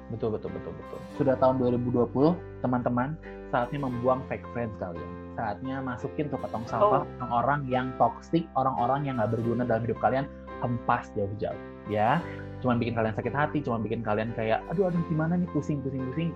betul 0.06 0.36
betul 0.36 0.52
betul 0.52 0.72
betul 0.76 1.00
sudah 1.16 1.36
tahun 1.40 1.64
2020 1.82 2.12
teman-teman 2.60 3.16
saatnya 3.50 3.80
membuang 3.82 4.20
fake 4.28 4.44
friends 4.52 4.76
kalian 4.78 5.12
saatnya 5.34 5.80
masukin 5.80 6.28
tuh 6.28 6.40
ke 6.40 6.48
tong 6.52 6.68
sampah 6.68 7.02
Oh. 7.02 7.08
orang-orang 7.24 7.60
yang 7.66 7.88
toxic 7.96 8.44
orang-orang 8.54 9.08
yang 9.08 9.16
nggak 9.16 9.32
berguna 9.32 9.64
dalam 9.64 9.82
hidup 9.82 9.98
kalian 9.98 10.28
hempas 10.60 11.12
jauh-jauh 11.14 11.60
ya 11.88 12.20
cuma 12.60 12.76
bikin 12.76 12.96
kalian 12.96 13.14
sakit 13.14 13.34
hati 13.36 13.58
cuma 13.62 13.78
bikin 13.78 14.02
kalian 14.02 14.32
kayak 14.34 14.64
aduh 14.70 14.90
aduh 14.90 15.02
gimana 15.08 15.36
nih 15.36 15.50
pusing 15.52 15.82
pusing 15.82 16.02
pusing 16.12 16.30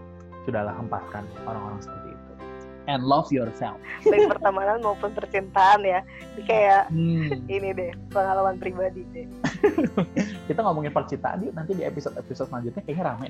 sudahlah 0.44 0.76
hempaskan 0.76 1.24
orang-orang 1.44 1.80
seperti 1.80 2.14
itu 2.14 2.30
and 2.90 3.06
love 3.06 3.30
yourself 3.30 3.78
Baik 4.10 4.32
pertemanan 4.34 4.82
maupun 4.82 5.14
percintaan 5.14 5.86
ya. 5.86 6.02
Ini 6.34 6.42
kayak 6.48 6.82
Hmm. 6.90 7.30
ini 7.54 7.70
deh 7.70 7.92
pengalaman 8.10 8.58
pribadi 8.58 9.06
deh. 9.14 9.28
kita 10.50 10.60
ngomongin 10.66 10.90
percintaan 10.90 11.46
yuk 11.46 11.54
nanti 11.54 11.78
di 11.78 11.86
episode 11.86 12.18
episode 12.18 12.50
selanjutnya 12.50 12.82
kayaknya 12.82 13.06
rame 13.14 13.28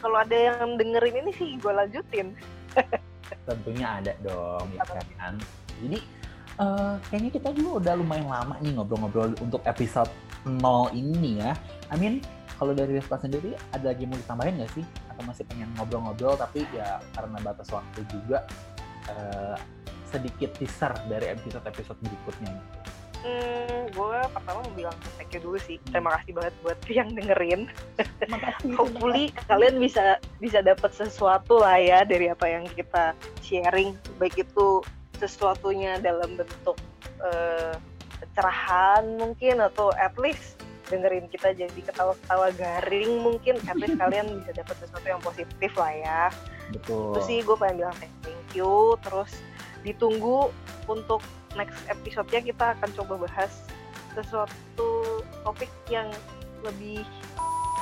Kalau 0.00 0.16
ada 0.16 0.32
yang 0.32 0.80
dengerin 0.80 1.26
ini 1.26 1.32
sih 1.36 1.60
gue 1.60 1.72
lanjutin. 1.72 2.32
tentunya 3.44 4.00
ada 4.00 4.12
dong 4.22 4.64
ya 4.72 4.84
kan 5.18 5.34
jadi 5.82 5.98
eh, 6.56 6.94
kayaknya 7.10 7.30
kita 7.32 7.48
juga 7.52 7.70
udah 7.80 7.92
lumayan 8.00 8.28
lama 8.28 8.54
nih 8.60 8.72
ngobrol-ngobrol 8.76 9.32
untuk 9.40 9.60
episode 9.64 10.08
0 10.46 10.92
ini 10.94 11.42
ya 11.42 11.52
I 11.90 11.96
mean 11.98 12.22
kalau 12.58 12.74
dari 12.78 12.94
Vespa 12.94 13.18
sendiri 13.18 13.58
ada 13.74 13.90
lagi 13.90 14.06
mau 14.06 14.14
ditambahin 14.14 14.62
nggak 14.62 14.72
sih 14.76 14.84
atau 15.10 15.22
masih 15.26 15.42
pengen 15.50 15.68
ngobrol-ngobrol 15.74 16.38
tapi 16.38 16.62
ya 16.70 17.02
karena 17.14 17.38
batas 17.42 17.68
waktu 17.74 18.00
juga 18.10 18.46
eh, 19.10 19.56
sedikit 20.06 20.52
teaser 20.60 20.92
dari 21.08 21.32
episode-episode 21.32 21.98
berikutnya 22.04 22.54
Hmm, 23.22 23.86
gue 23.94 24.18
pertama 24.34 24.66
mau 24.66 24.74
bilang 24.74 24.96
thank 25.14 25.30
you 25.30 25.38
dulu 25.38 25.54
sih. 25.62 25.78
Terima 25.94 26.18
kasih 26.18 26.34
banget 26.34 26.54
buat 26.66 26.78
yang 26.98 27.08
dengerin. 27.14 27.70
terima 28.18 28.38
kasih 28.42 28.74
Hopefully 28.74 29.30
kalian 29.46 29.78
bisa 29.78 30.18
bisa 30.42 30.58
dapat 30.58 30.90
sesuatu 30.90 31.62
lah 31.62 31.78
ya 31.78 32.02
dari 32.02 32.34
apa 32.34 32.50
yang 32.50 32.66
kita 32.74 33.14
sharing. 33.38 33.94
Baik 34.18 34.42
itu 34.42 34.82
sesuatunya 35.22 36.02
dalam 36.02 36.34
bentuk 36.34 36.74
eh, 37.22 37.78
pencerahan 38.32 39.04
mungkin 39.20 39.60
atau 39.60 39.92
at 40.00 40.16
least 40.16 40.56
dengerin 40.88 41.28
kita 41.28 41.52
jadi 41.52 41.80
ketawa-ketawa 41.84 42.48
garing 42.56 43.20
mungkin. 43.20 43.60
At 43.68 43.76
least 43.76 43.96
kalian 44.02 44.40
bisa 44.40 44.56
dapat 44.56 44.76
sesuatu 44.80 45.04
yang 45.04 45.20
positif 45.20 45.72
lah 45.76 45.92
ya. 45.92 46.22
betul. 46.72 47.12
Itu 47.12 47.20
sih 47.28 47.38
gue 47.44 47.56
pengen 47.60 47.84
bilang 47.84 47.96
thank 48.00 48.48
you. 48.56 48.96
Terus 49.04 49.36
ditunggu 49.84 50.48
untuk 50.88 51.20
next 51.52 51.76
episode-nya 51.92 52.40
kita 52.40 52.64
akan 52.80 52.88
coba 52.96 53.28
bahas 53.28 53.52
sesuatu 54.16 55.20
topik 55.44 55.68
yang 55.92 56.08
lebih 56.64 57.04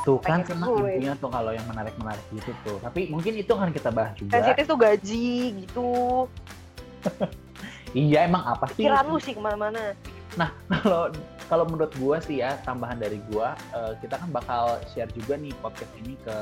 tuh 0.01 0.17
kan 0.17 0.41
gue. 0.41 0.97
intinya 0.97 1.13
tuh 1.21 1.29
kalau 1.29 1.53
yang 1.55 1.67
menarik-menarik 1.71 2.27
gitu 2.35 2.51
tuh. 2.67 2.83
Tapi 2.83 3.07
mungkin 3.07 3.39
itu 3.39 3.53
akan 3.55 3.71
kita 3.71 3.95
bahas 3.95 4.19
juga. 4.19 4.35
Sensitif 4.35 4.65
tuh 4.67 4.79
gaji 4.83 5.31
gitu. 5.63 5.91
Iya 7.91 8.23
emang 8.23 8.47
apa 8.47 8.71
sih? 8.71 8.87
Pikiran 8.87 9.03
lu 9.11 9.19
sih 9.19 9.35
ke 9.35 9.43
mana-mana 9.43 9.99
kalau 10.83 11.11
kalau 11.51 11.64
menurut 11.66 11.90
gua 11.99 12.23
sih 12.23 12.38
ya 12.38 12.55
tambahan 12.62 13.03
dari 13.03 13.19
gua 13.31 13.59
eh, 13.75 13.99
kita 13.99 14.19
kan 14.21 14.31
bakal 14.31 14.79
share 14.90 15.11
juga 15.11 15.35
nih 15.35 15.51
podcast 15.59 15.90
ini 15.99 16.14
ke 16.23 16.37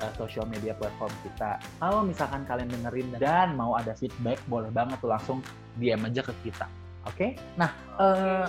eh, 0.00 0.12
social 0.16 0.48
media 0.48 0.72
platform 0.76 1.12
kita. 1.22 1.60
Kalau 1.80 2.00
misalkan 2.04 2.42
kalian 2.48 2.72
dengerin 2.72 3.08
dan 3.20 3.52
mau 3.56 3.76
ada 3.76 3.92
feedback 3.92 4.40
boleh 4.48 4.72
banget 4.72 4.96
tuh 5.00 5.12
langsung 5.12 5.38
DM 5.76 6.08
aja 6.08 6.24
ke 6.24 6.32
kita. 6.44 6.66
Oke? 7.04 7.36
Nah, 7.60 7.68
eh, 8.00 8.46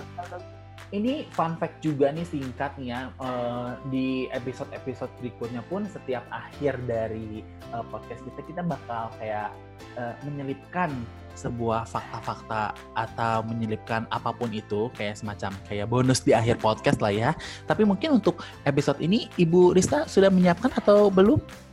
ini 0.94 1.26
fun 1.34 1.58
fact 1.58 1.82
juga 1.82 2.14
nih 2.14 2.22
singkat 2.22 2.78
nih 2.78 2.94
ya 2.94 3.00
eh, 3.18 3.70
di 3.90 4.08
episode-episode 4.30 5.10
berikutnya 5.18 5.62
pun 5.66 5.82
setiap 5.90 6.22
akhir 6.30 6.78
dari 6.86 7.42
eh, 7.42 7.84
podcast 7.90 8.22
kita 8.22 8.40
kita 8.46 8.62
bakal 8.62 9.10
kayak 9.18 9.50
eh, 9.98 10.14
menyelipkan 10.22 10.94
sebuah 11.36 11.84
fakta-fakta 11.84 12.72
atau 12.96 13.44
menyelipkan 13.44 14.08
apa 14.08 14.32
pun 14.32 14.48
itu 14.50 14.88
kayak 14.96 15.20
semacam 15.20 15.52
kayak 15.68 15.86
bonus 15.86 16.24
di 16.24 16.32
akhir 16.32 16.58
podcast 16.58 16.98
lah 16.98 17.12
ya. 17.12 17.30
Tapi 17.68 17.84
mungkin 17.84 18.18
untuk 18.18 18.40
episode 18.64 18.98
ini 18.98 19.28
Ibu 19.36 19.76
Rista 19.76 20.08
sudah 20.08 20.32
menyiapkan 20.32 20.72
atau 20.74 21.12
belum? 21.12 21.38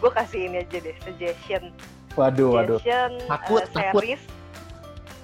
gue 0.00 0.10
kasih 0.10 0.48
ini 0.48 0.64
aja 0.64 0.78
deh 0.80 0.96
suggestion 1.04 1.62
Waduh, 2.16 2.56
waduh. 2.56 2.78
suggestion 2.80 3.10
Takut, 3.28 3.62
eh, 3.62 3.68
takut. 3.70 4.02
series 4.02 4.22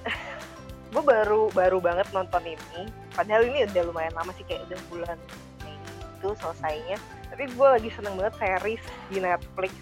gue 0.93 1.03
baru 1.03 1.41
baru 1.51 1.77
banget 1.81 2.07
nonton 2.13 2.43
ini 2.45 2.87
padahal 3.11 3.43
ini 3.43 3.65
udah 3.67 3.83
lumayan 3.89 4.13
lama 4.15 4.31
sih 4.37 4.45
kayak 4.45 4.63
udah 4.69 4.79
bulan 4.87 5.17
itu 6.17 6.29
selesainya 6.41 6.97
tapi 7.27 7.43
gue 7.51 7.67
lagi 7.67 7.89
seneng 7.91 8.15
banget 8.15 8.33
series 8.39 8.83
di 9.11 9.17
Netflix 9.19 9.73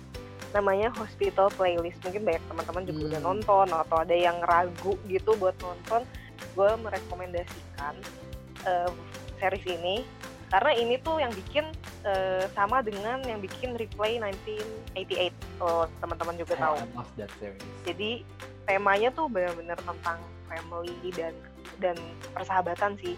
namanya 0.55 0.87
Hospital 0.95 1.51
Playlist. 1.51 1.99
Mungkin 2.01 2.23
banyak 2.23 2.43
teman-teman 2.47 2.83
juga 2.83 3.01
udah 3.05 3.19
Hmm. 3.19 3.29
nonton 3.29 3.67
atau 3.67 3.97
ada 3.99 4.15
yang 4.15 4.39
ragu 4.41 4.95
gitu 5.05 5.35
buat 5.35 5.53
nonton 5.59 6.07
gue 6.55 6.69
merekomendasikan 6.79 7.93
eh, 8.63 8.89
series 9.37 9.67
ini. 9.69 10.01
Karena 10.47 10.71
ini 10.73 10.95
tuh 10.97 11.19
yang 11.19 11.29
bikin 11.29 11.67
eh, 12.01 12.45
sama 12.51 12.79
dengan 12.79 13.19
yang 13.21 13.37
bikin 13.37 13.73
Replay 13.73 14.17
1988 14.17 15.29
kalau 15.57 15.89
teman-teman 15.99 16.35
juga 16.35 16.53
tahu. 16.55 16.75
jadi 17.83 18.21
temanya 18.63 19.09
tuh 19.11 19.27
benar-benar 19.27 19.77
tentang 19.77 20.17
family 20.45 20.93
dan 21.11 21.33
dan 21.77 21.97
persahabatan 22.31 22.95
sih. 22.97 23.13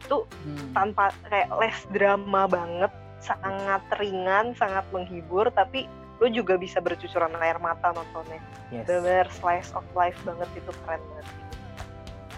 Itu 0.00 0.24
Hmm. 0.42 0.70
tanpa 0.72 1.10
kayak 1.26 1.50
less 1.52 1.78
drama 1.90 2.46
banget 2.46 2.90
sangat 3.20 3.82
ringan 3.96 4.50
sangat 4.52 4.82
menghibur 4.90 5.46
tapi 5.52 5.86
lu 6.22 6.30
juga 6.30 6.54
bisa 6.54 6.78
bercucuran 6.78 7.34
air 7.42 7.58
mata 7.58 7.90
nontonnya 7.90 8.38
Yes. 8.72 8.88
benar 8.88 9.28
slice 9.28 9.68
of 9.76 9.84
life 9.92 10.16
banget 10.24 10.48
itu 10.56 10.70
keren 10.86 11.02
banget 11.12 11.26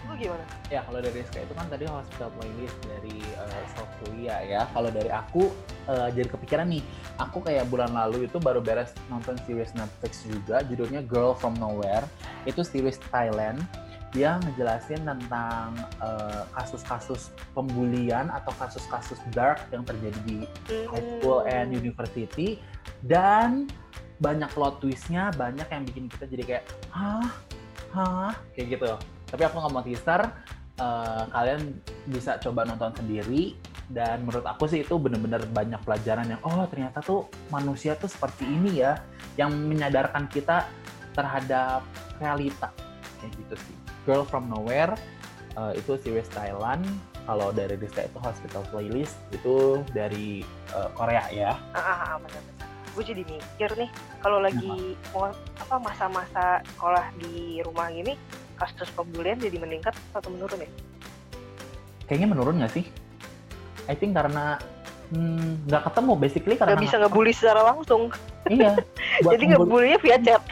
lu 0.04 0.12
gimana 0.18 0.44
Ya 0.72 0.80
kalau 0.82 0.98
dari 0.98 1.20
Rizka 1.22 1.38
itu 1.44 1.54
kan 1.54 1.68
tadi 1.68 1.84
hospital 1.86 2.28
playlist 2.34 2.76
dari 2.82 3.20
uh, 3.38 3.64
South 3.76 3.92
Korea 4.02 4.42
ya. 4.42 4.66
Kalau 4.72 4.90
dari 4.90 5.12
aku 5.12 5.52
uh, 5.86 6.08
jadi 6.10 6.28
kepikiran 6.28 6.66
nih, 6.66 6.82
aku 7.20 7.44
kayak 7.44 7.68
bulan 7.70 7.92
lalu 7.94 8.26
itu 8.26 8.40
baru 8.40 8.58
beres 8.64 8.90
nonton 9.12 9.36
series 9.46 9.70
Netflix 9.76 10.24
juga, 10.26 10.64
judulnya 10.66 11.04
Girl 11.04 11.36
from 11.36 11.54
Nowhere. 11.60 12.04
Itu 12.48 12.64
series 12.66 12.96
Thailand 13.12 13.60
dia 14.14 14.38
ngejelasin 14.46 15.02
tentang 15.02 15.74
uh, 15.98 16.46
kasus-kasus 16.54 17.34
pembulian 17.50 18.30
atau 18.30 18.54
kasus-kasus 18.62 19.18
dark 19.34 19.58
yang 19.74 19.82
terjadi 19.82 20.14
di 20.22 20.46
high 20.86 21.18
school 21.18 21.42
and 21.50 21.74
Hmm. 21.74 21.82
university. 21.82 22.62
Dan 23.02 23.66
banyak 24.22 24.46
plot 24.54 24.78
twistnya 24.78 25.34
banyak 25.34 25.66
yang 25.66 25.82
bikin 25.82 26.06
kita 26.06 26.24
jadi 26.30 26.42
kayak 26.46 26.64
hah? 26.94 27.26
Hah? 27.90 28.32
Kayak 28.54 28.78
gitu. 28.78 28.90
Tapi 29.34 29.42
aku 29.50 29.54
nggak 29.58 29.72
mau 29.74 29.82
teaser. 29.82 30.22
Uh, 30.74 31.26
kalian 31.34 31.74
bisa 32.06 32.38
coba 32.38 32.62
nonton 32.62 32.94
sendiri. 32.94 33.58
Dan 33.90 34.24
menurut 34.24 34.46
aku 34.46 34.70
sih 34.70 34.86
itu 34.86 34.94
bener-bener 34.96 35.42
banyak 35.50 35.82
pelajaran 35.84 36.24
yang 36.24 36.40
oh 36.40 36.64
ternyata 36.70 37.04
tuh 37.04 37.28
manusia 37.50 37.98
tuh 37.98 38.06
seperti 38.08 38.46
ini 38.46 38.78
ya. 38.78 38.94
Yang 39.34 39.58
menyadarkan 39.58 40.30
kita 40.30 40.70
terhadap 41.18 41.82
realita. 42.22 42.70
Kayak 43.18 43.34
gitu 43.42 43.56
sih 43.58 43.83
Girl 44.04 44.22
from 44.24 44.48
Nowhere 44.52 44.94
uh, 45.56 45.72
itu 45.76 45.98
series 46.00 46.28
Thailand 46.32 46.84
kalau 47.24 47.50
dari 47.56 47.80
Rizka 47.80 48.04
itu 48.04 48.18
Hospital 48.20 48.62
Playlist 48.68 49.16
itu 49.32 49.80
dari 49.96 50.44
uh, 50.76 50.92
Korea 50.92 51.24
ya 51.32 51.56
Ah, 51.72 51.80
ah, 51.80 51.98
ah, 52.04 52.16
benar-benar. 52.20 52.68
Gue 52.94 53.02
jadi 53.02 53.22
mikir 53.26 53.70
nih, 53.74 53.90
kalau 54.22 54.38
lagi 54.38 54.94
mau 55.10 55.26
apa 55.58 55.76
masa-masa 55.82 56.62
sekolah 56.62 57.10
di 57.18 57.58
rumah 57.66 57.90
gini, 57.90 58.14
kasus 58.54 58.86
pembulian 58.94 59.34
jadi 59.42 59.58
meningkat 59.58 59.98
atau 60.14 60.30
menurun 60.30 60.62
ya? 60.62 60.70
kayaknya 62.08 62.28
menurun 62.36 62.60
nggak 62.60 62.72
sih? 62.76 62.84
I 63.88 63.96
think 63.96 64.16
karena 64.16 64.60
hmm, 65.12 65.68
nggak 65.68 65.82
ketemu 65.90 66.12
basically 66.16 66.54
karena 66.56 66.76
Gak 66.76 66.84
bisa 66.84 66.96
ngebully 67.00 67.32
secara 67.32 67.60
langsung, 67.72 68.12
iya 68.48 68.76
jadi 69.32 69.56
ngebully 69.56 69.92
ngebulinya 69.92 69.98
via 70.00 70.18
chat. 70.20 70.42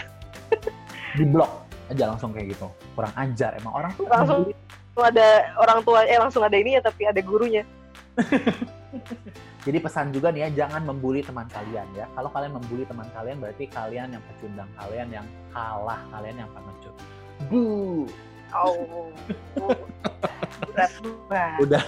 di 1.16 1.24
blok 1.28 1.61
aja 1.92 2.04
langsung 2.08 2.32
kayak 2.32 2.56
gitu 2.56 2.66
kurang 2.92 3.12
ajar 3.14 3.54
emang 3.54 3.72
orang 3.74 3.92
tuh 3.94 4.08
Langsung. 4.08 4.40
ada 4.92 5.28
orang 5.56 5.80
tua, 5.80 6.04
eh 6.04 6.20
langsung 6.20 6.44
ada 6.44 6.52
ini 6.52 6.76
ya, 6.76 6.84
tapi 6.84 7.08
ada 7.08 7.16
gurunya. 7.24 7.64
jadi 9.64 9.78
pesan 9.80 10.12
juga 10.12 10.28
nih 10.28 10.44
ya 10.44 10.66
jangan 10.66 10.84
membuli 10.84 11.24
teman 11.24 11.48
kalian 11.48 11.86
ya 11.94 12.04
kalau 12.12 12.28
kalian 12.28 12.52
membuli 12.52 12.84
teman 12.84 13.08
kalian 13.14 13.40
berarti 13.40 13.64
kalian 13.72 14.12
yang 14.12 14.22
pecundang 14.28 14.68
kalian 14.76 15.08
yang 15.08 15.26
kalah 15.48 16.00
kalian 16.12 16.44
yang 16.44 16.50
pengecut 16.52 16.94
bu 17.48 18.04
Oh, 18.52 19.08
berat 20.68 20.92
banget 21.24 21.56
Udah. 21.64 21.84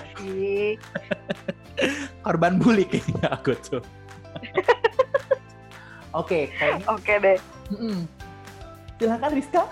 korban 2.25 2.57
bully 2.57 2.89
kayaknya 2.89 3.29
aku 3.29 3.53
tuh 3.61 3.85
oke 6.25 6.49
kayaknya 6.57 6.87
Oke 6.89 7.13
deh. 7.21 7.37
mm-mm. 7.69 8.09
silakan 8.97 9.31
Rizka 9.37 9.63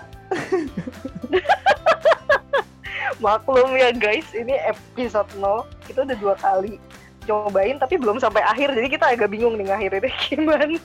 Maklum 3.23 3.71
ya 3.77 3.95
guys, 3.95 4.27
ini 4.35 4.57
episode 4.67 5.29
0. 5.39 5.63
Kita 5.87 6.03
udah 6.03 6.17
dua 6.19 6.35
kali 6.35 6.75
cobain 7.23 7.79
tapi 7.79 7.95
belum 7.95 8.19
sampai 8.19 8.43
akhir. 8.43 8.75
Jadi 8.75 8.87
kita 8.91 9.15
agak 9.15 9.31
bingung 9.31 9.55
nih 9.55 9.71
ngakhirinnya 9.71 10.11
gimana. 10.27 10.77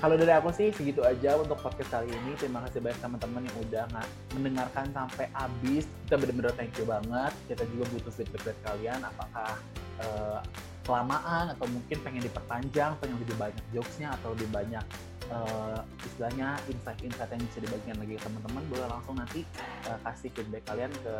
Kalau 0.00 0.16
dari 0.16 0.32
aku 0.32 0.48
sih 0.56 0.72
segitu 0.72 1.04
aja 1.04 1.36
untuk 1.36 1.60
podcast 1.60 1.92
kali 1.92 2.08
ini. 2.08 2.32
Terima 2.40 2.64
kasih 2.64 2.80
banyak 2.80 3.00
teman-teman 3.04 3.44
yang 3.44 3.56
udah 3.68 3.84
mendengarkan 4.32 4.88
sampai 4.96 5.28
habis. 5.36 5.84
Kita 6.08 6.16
bener-bener 6.16 6.56
thank 6.56 6.72
you 6.80 6.88
banget. 6.88 7.32
Kita 7.52 7.68
juga 7.68 7.84
butuh 7.92 8.12
feedback 8.16 8.42
dari 8.48 8.60
kalian. 8.64 9.04
Apakah 9.04 9.60
eh, 10.00 10.40
kelamaan 10.88 11.52
atau 11.52 11.68
mungkin 11.68 12.00
pengen 12.00 12.24
diperpanjang, 12.24 12.96
pengen 12.96 13.16
lebih 13.20 13.36
banyak 13.36 13.64
jokesnya 13.76 14.16
atau 14.16 14.32
lebih 14.32 14.48
banyak 14.48 14.84
eh, 15.30 15.80
istilahnya 16.04 16.58
insight-insight 16.66 17.30
yang 17.30 17.42
bisa 17.46 17.58
dibagikan 17.62 17.96
lagi 18.02 18.14
ke 18.18 18.22
teman-teman. 18.26 18.62
Boleh 18.68 18.86
langsung 18.90 19.14
nanti 19.16 19.40
eh, 19.86 19.98
kasih 20.02 20.30
feedback 20.34 20.62
kalian 20.66 20.92
ke 21.00 21.14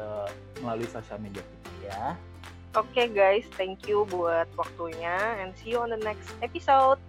melalui 0.60 0.88
sosial 0.90 1.18
media 1.22 1.42
kita 1.42 1.70
ya. 1.86 2.04
Oke 2.78 3.10
guys, 3.10 3.42
thank 3.58 3.90
you 3.90 4.06
buat 4.06 4.46
waktunya 4.54 5.42
and 5.42 5.50
see 5.58 5.74
you 5.74 5.82
on 5.82 5.90
the 5.90 5.98
next 6.06 6.30
episode. 6.38 7.02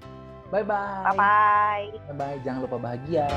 Bye 0.50 0.66
bye. 0.66 1.06
Bye 1.14 1.18
bye. 1.18 1.86
Bye 2.12 2.18
bye. 2.18 2.38
Jangan 2.42 2.66
lupa 2.66 2.78
bahagia. 2.82 3.30